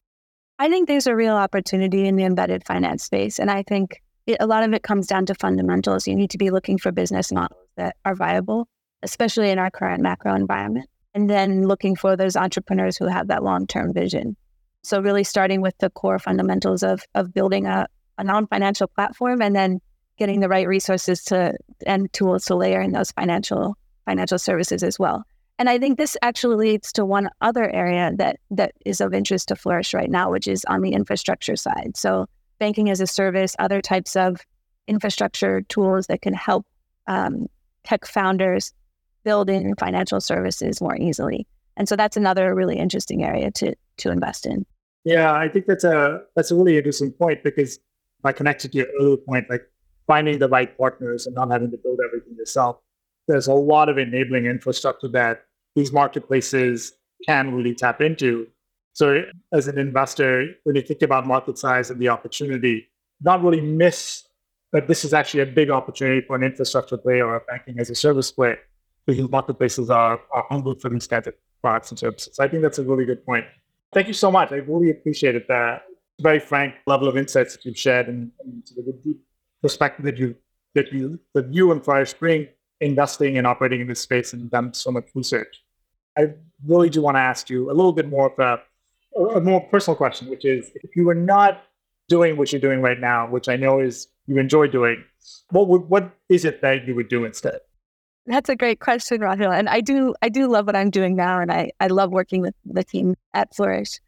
I 0.59 0.69
think 0.69 0.87
there's 0.87 1.07
a 1.07 1.15
real 1.15 1.35
opportunity 1.35 2.07
in 2.07 2.15
the 2.15 2.23
embedded 2.23 2.65
finance 2.65 3.03
space. 3.03 3.39
And 3.39 3.51
I 3.51 3.61
think 3.61 4.01
it, 4.25 4.37
a 4.39 4.47
lot 4.47 4.63
of 4.63 4.73
it 4.73 4.81
comes 4.81 5.05
down 5.05 5.27
to 5.27 5.35
fundamentals. 5.35 6.07
You 6.07 6.15
need 6.15 6.31
to 6.31 6.37
be 6.37 6.49
looking 6.49 6.79
for 6.79 6.91
business 6.91 7.31
models 7.31 7.61
that 7.77 7.95
are 8.05 8.15
viable, 8.15 8.67
especially 9.03 9.51
in 9.51 9.59
our 9.59 9.69
current 9.69 10.01
macro 10.01 10.33
environment. 10.33 10.89
And 11.13 11.29
then 11.29 11.67
looking 11.67 11.95
for 11.95 12.15
those 12.15 12.35
entrepreneurs 12.35 12.97
who 12.97 13.05
have 13.05 13.27
that 13.27 13.43
long 13.43 13.67
term 13.67 13.93
vision. 13.93 14.35
So, 14.83 14.99
really 14.99 15.23
starting 15.23 15.61
with 15.61 15.77
the 15.79 15.89
core 15.89 16.19
fundamentals 16.19 16.83
of, 16.83 17.03
of 17.15 17.33
building 17.33 17.65
a, 17.65 17.87
a 18.17 18.23
non 18.23 18.47
financial 18.47 18.87
platform 18.87 19.41
and 19.41 19.55
then 19.55 19.79
getting 20.17 20.39
the 20.39 20.49
right 20.49 20.67
resources 20.67 21.23
to 21.25 21.53
and 21.85 22.11
tools 22.13 22.45
to 22.45 22.55
layer 22.55 22.81
in 22.81 22.91
those 22.91 23.11
financial 23.11 23.75
financial 24.05 24.39
services 24.39 24.83
as 24.83 24.97
well. 24.99 25.23
And 25.59 25.69
I 25.69 25.79
think 25.79 25.97
this 25.97 26.15
actually 26.21 26.55
leads 26.55 26.91
to 26.93 27.05
one 27.05 27.29
other 27.41 27.69
area 27.69 28.11
that 28.17 28.37
that 28.51 28.73
is 28.85 29.01
of 29.01 29.13
interest 29.13 29.47
to 29.47 29.55
Flourish 29.55 29.93
right 29.93 30.09
now, 30.09 30.31
which 30.31 30.47
is 30.47 30.63
on 30.65 30.81
the 30.81 30.91
infrastructure 30.91 31.55
side. 31.55 31.93
So 31.95 32.27
banking 32.59 32.89
as 32.89 33.01
a 33.01 33.07
service, 33.07 33.55
other 33.59 33.81
types 33.81 34.15
of 34.15 34.41
infrastructure 34.87 35.61
tools 35.61 36.07
that 36.07 36.21
can 36.21 36.33
help 36.33 36.65
um, 37.07 37.47
tech 37.83 38.05
founders 38.05 38.73
build 39.23 39.49
in 39.49 39.75
financial 39.75 40.21
services 40.21 40.79
more 40.79 40.95
easily. 40.95 41.47
And 41.75 41.89
so 41.89 41.95
that's 41.95 42.17
another 42.17 42.53
really 42.55 42.77
interesting 42.77 43.23
area 43.23 43.51
to 43.51 43.75
to 43.97 44.11
invest 44.11 44.45
in. 44.45 44.65
Yeah, 45.03 45.33
I 45.33 45.47
think 45.49 45.65
that's 45.65 45.83
a 45.83 46.21
that's 46.35 46.51
a 46.51 46.55
really 46.55 46.77
interesting 46.77 47.11
point 47.11 47.43
because 47.43 47.79
I 48.23 48.31
connected 48.31 48.71
to 48.73 48.77
your 48.79 48.87
earlier 48.99 49.17
point, 49.17 49.49
like 49.49 49.63
finding 50.05 50.39
the 50.39 50.49
right 50.49 50.75
partners 50.77 51.25
and 51.25 51.35
not 51.35 51.51
having 51.51 51.71
to 51.71 51.77
build 51.77 51.99
everything 52.05 52.35
yourself. 52.37 52.77
There's 53.27 53.47
a 53.47 53.53
lot 53.53 53.89
of 53.89 53.97
enabling 53.97 54.45
infrastructure 54.45 55.09
that 55.09 55.46
these 55.77 55.93
marketplaces 55.93 56.93
can 57.25 57.53
really 57.53 57.75
tap 57.75 58.01
into. 58.01 58.47
So, 58.93 59.23
as 59.53 59.67
an 59.67 59.77
investor, 59.77 60.47
when 60.63 60.75
you 60.75 60.81
think 60.81 61.03
about 61.03 61.27
market 61.27 61.57
size 61.59 61.91
and 61.91 61.99
the 62.01 62.09
opportunity, 62.09 62.89
not 63.21 63.43
really 63.43 63.61
miss 63.61 64.23
that 64.73 64.87
this 64.87 65.05
is 65.05 65.13
actually 65.13 65.41
a 65.41 65.45
big 65.45 65.69
opportunity 65.69 66.25
for 66.25 66.35
an 66.35 66.43
infrastructure 66.43 66.97
player 66.97 67.25
or 67.25 67.35
a 67.35 67.41
banking 67.41 67.79
as 67.79 67.91
a 67.91 67.95
service 67.95 68.31
player 68.31 68.57
because 69.05 69.29
marketplaces 69.29 69.89
are, 69.89 70.19
are 70.33 70.45
hungry 70.49 70.75
for 70.81 70.89
these 70.89 71.07
kinds 71.07 71.27
of 71.27 71.35
products 71.61 71.91
and 71.91 71.99
services. 71.99 72.39
I 72.39 72.47
think 72.47 72.63
that's 72.63 72.79
a 72.79 72.83
really 72.83 73.05
good 73.05 73.23
point. 73.23 73.45
Thank 73.93 74.07
you 74.07 74.13
so 74.13 74.31
much. 74.31 74.51
I 74.51 74.55
really 74.55 74.89
appreciated 74.89 75.43
that 75.47 75.83
very 76.19 76.39
frank 76.39 76.73
level 76.87 77.07
of 77.07 77.15
insights 77.15 77.55
that 77.55 77.63
you've 77.65 77.77
shared 77.77 78.07
and, 78.07 78.31
and 78.43 78.63
the 78.75 78.99
deep 79.05 79.19
perspective 79.61 80.03
that 80.05 80.17
you 80.17 80.35
that 80.73 80.91
you 80.91 81.19
that 81.35 81.53
you 81.53 81.71
and 81.71 81.83
Flourish 81.83 82.13
bring 82.13 82.47
investing 82.81 83.37
and 83.37 83.45
operating 83.45 83.81
in 83.81 83.87
this 83.87 84.01
space 84.01 84.33
and 84.33 84.49
done 84.49 84.73
so 84.73 84.91
much 84.91 85.05
research. 85.15 85.63
I 86.17 86.33
really 86.65 86.89
do 86.89 87.01
want 87.01 87.15
to 87.15 87.21
ask 87.21 87.49
you 87.49 87.69
a 87.69 87.73
little 87.73 87.93
bit 87.93 88.09
more 88.09 88.31
of 88.31 88.39
a, 88.39 89.35
a 89.35 89.41
more 89.41 89.61
personal 89.61 89.95
question, 89.95 90.29
which 90.29 90.45
is 90.45 90.71
if 90.75 90.95
you 90.95 91.05
were 91.05 91.15
not 91.15 91.61
doing 92.09 92.37
what 92.37 92.51
you're 92.51 92.61
doing 92.61 92.81
right 92.81 92.99
now, 92.99 93.29
which 93.29 93.47
I 93.47 93.55
know 93.55 93.79
is 93.79 94.07
you 94.25 94.37
enjoy 94.37 94.67
doing, 94.67 95.03
what 95.51 95.67
would, 95.67 95.89
what 95.89 96.11
is 96.29 96.45
it 96.45 96.61
that 96.61 96.87
you 96.87 96.95
would 96.95 97.09
do 97.09 97.25
instead? 97.25 97.59
That's 98.25 98.49
a 98.49 98.55
great 98.55 98.79
question, 98.79 99.21
Rahul. 99.21 99.57
And 99.57 99.69
I 99.69 99.79
do 99.79 100.13
I 100.21 100.27
do 100.27 100.47
love 100.47 100.65
what 100.65 100.75
I'm 100.75 100.89
doing 100.89 101.15
now 101.15 101.39
and 101.39 101.49
I, 101.49 101.71
I 101.79 101.87
love 101.87 102.11
working 102.11 102.41
with 102.41 102.53
the 102.65 102.83
team 102.83 103.15
at 103.33 103.55
Flourish. 103.55 103.99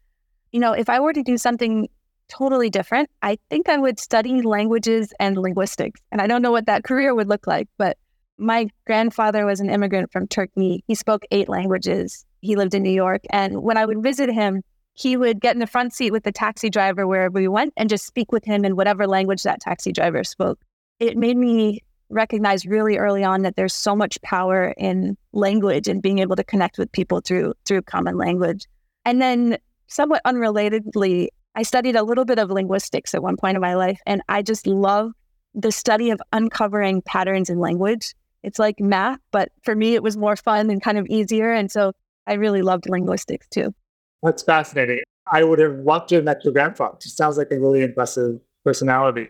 You 0.52 0.60
know, 0.60 0.72
if 0.72 0.90
I 0.90 1.00
were 1.00 1.14
to 1.14 1.22
do 1.22 1.38
something 1.38 1.88
totally 2.28 2.68
different, 2.68 3.08
I 3.22 3.38
think 3.48 3.68
I 3.68 3.78
would 3.78 3.98
study 3.98 4.42
languages 4.42 5.12
and 5.18 5.38
linguistics. 5.38 6.00
And 6.12 6.20
I 6.20 6.26
don't 6.26 6.42
know 6.42 6.52
what 6.52 6.66
that 6.66 6.84
career 6.84 7.14
would 7.14 7.28
look 7.28 7.46
like, 7.46 7.68
but 7.78 7.96
my 8.40 8.68
grandfather 8.86 9.44
was 9.44 9.60
an 9.60 9.70
immigrant 9.70 10.10
from 10.10 10.26
Turkey. 10.26 10.82
He 10.86 10.94
spoke 10.94 11.22
eight 11.30 11.48
languages. 11.48 12.24
He 12.40 12.56
lived 12.56 12.74
in 12.74 12.82
New 12.82 12.90
York. 12.90 13.22
And 13.30 13.62
when 13.62 13.76
I 13.76 13.84
would 13.84 14.02
visit 14.02 14.30
him, 14.30 14.62
he 14.94 15.16
would 15.16 15.40
get 15.40 15.54
in 15.54 15.60
the 15.60 15.66
front 15.66 15.92
seat 15.92 16.10
with 16.10 16.24
the 16.24 16.32
taxi 16.32 16.70
driver 16.70 17.06
wherever 17.06 17.38
we 17.38 17.48
went 17.48 17.72
and 17.76 17.88
just 17.88 18.06
speak 18.06 18.32
with 18.32 18.44
him 18.44 18.64
in 18.64 18.76
whatever 18.76 19.06
language 19.06 19.42
that 19.42 19.60
taxi 19.60 19.92
driver 19.92 20.24
spoke. 20.24 20.58
It 20.98 21.16
made 21.16 21.36
me 21.36 21.80
recognize 22.08 22.66
really 22.66 22.96
early 22.96 23.22
on 23.22 23.42
that 23.42 23.56
there's 23.56 23.74
so 23.74 23.94
much 23.94 24.20
power 24.22 24.74
in 24.76 25.16
language 25.32 25.86
and 25.86 26.02
being 26.02 26.18
able 26.18 26.34
to 26.36 26.42
connect 26.42 26.76
with 26.76 26.90
people 26.90 27.20
through 27.20 27.54
through 27.66 27.82
common 27.82 28.16
language. 28.16 28.66
And 29.04 29.22
then 29.22 29.58
somewhat 29.86 30.22
unrelatedly, 30.26 31.28
I 31.54 31.62
studied 31.62 31.94
a 31.94 32.02
little 32.02 32.24
bit 32.24 32.38
of 32.38 32.50
linguistics 32.50 33.14
at 33.14 33.22
one 33.22 33.36
point 33.36 33.54
in 33.54 33.60
my 33.60 33.74
life 33.74 34.00
and 34.06 34.22
I 34.28 34.42
just 34.42 34.66
love 34.66 35.12
the 35.54 35.72
study 35.72 36.10
of 36.10 36.20
uncovering 36.32 37.02
patterns 37.02 37.48
in 37.48 37.58
language 37.58 38.14
it's 38.42 38.58
like 38.58 38.80
math, 38.80 39.20
but 39.30 39.50
for 39.62 39.74
me, 39.74 39.94
it 39.94 40.02
was 40.02 40.16
more 40.16 40.36
fun 40.36 40.70
and 40.70 40.82
kind 40.82 40.98
of 40.98 41.06
easier. 41.08 41.52
And 41.52 41.70
so 41.70 41.92
I 42.26 42.34
really 42.34 42.62
loved 42.62 42.88
linguistics 42.88 43.46
too. 43.48 43.74
That's 44.22 44.42
fascinating. 44.42 45.00
I 45.30 45.44
would 45.44 45.58
have 45.58 45.78
loved 45.80 46.08
to 46.10 46.16
have 46.16 46.24
met 46.24 46.44
your 46.44 46.52
grandfather. 46.52 46.96
He 47.02 47.10
sounds 47.10 47.38
like 47.38 47.50
a 47.50 47.58
really 47.58 47.82
impressive 47.82 48.40
personality. 48.64 49.28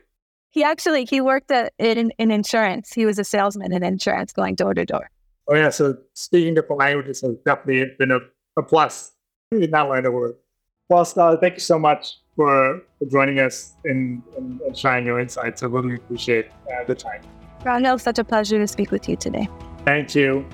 He 0.51 0.64
actually 0.64 1.05
he 1.05 1.20
worked 1.20 1.51
at, 1.51 1.73
in, 1.79 2.11
in 2.18 2.31
insurance. 2.31 2.92
He 2.92 3.07
was 3.07 3.18
a 3.18 3.25
salesman 3.25 3.73
in 3.73 3.83
insurance, 3.83 4.33
going 4.33 4.55
door 4.57 4.75
to 4.75 4.85
door. 4.85 5.11
Oh 5.49 5.55
yeah, 5.55 5.70
so 5.70 5.96
speaking 6.14 6.55
different 6.55 6.81
languages 6.81 7.20
has 7.20 7.37
definitely 7.44 7.92
been 7.99 8.11
a, 8.11 8.18
a 8.57 8.62
plus 8.62 9.12
in 9.53 9.70
that 9.70 9.83
line 9.83 10.07
of 10.07 10.12
work. 10.12 10.38
Well, 10.88 11.05
Stella, 11.05 11.38
thank 11.38 11.55
you 11.55 11.61
so 11.61 11.79
much 11.79 12.18
for, 12.35 12.83
for 12.99 13.07
joining 13.07 13.38
us 13.38 13.75
and, 13.85 14.23
and, 14.37 14.61
and 14.61 14.77
sharing 14.77 15.07
your 15.07 15.20
insights. 15.20 15.62
I 15.62 15.66
really 15.66 15.94
appreciate 15.94 16.49
uh, 16.73 16.85
the 16.85 16.94
time. 16.96 17.23
Rahil, 17.64 18.01
such 18.01 18.18
a 18.18 18.25
pleasure 18.25 18.59
to 18.59 18.66
speak 18.66 18.90
with 18.90 19.09
you 19.09 19.16
today. 19.16 19.49
Thank 19.85 20.14
you. 20.14 20.46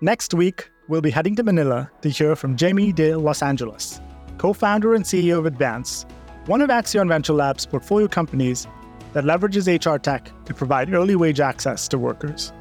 Next 0.00 0.34
week, 0.34 0.70
we'll 0.88 1.00
be 1.00 1.10
heading 1.10 1.34
to 1.36 1.42
Manila 1.42 1.90
to 2.02 2.10
hear 2.10 2.36
from 2.36 2.56
Jamie 2.56 2.92
de 2.92 3.14
Los 3.14 3.42
Angeles, 3.42 4.00
co 4.38 4.52
founder 4.52 4.94
and 4.94 5.04
CEO 5.04 5.38
of 5.38 5.46
Advance, 5.46 6.04
one 6.46 6.60
of 6.60 6.68
Accion 6.68 7.08
Venture 7.08 7.32
Lab's 7.32 7.64
portfolio 7.64 8.06
companies 8.06 8.66
that 9.14 9.24
leverages 9.24 9.66
HR 9.66 9.96
tech 9.96 10.30
to 10.44 10.52
provide 10.52 10.92
early 10.92 11.16
wage 11.16 11.40
access 11.40 11.88
to 11.88 11.98
workers. 11.98 12.52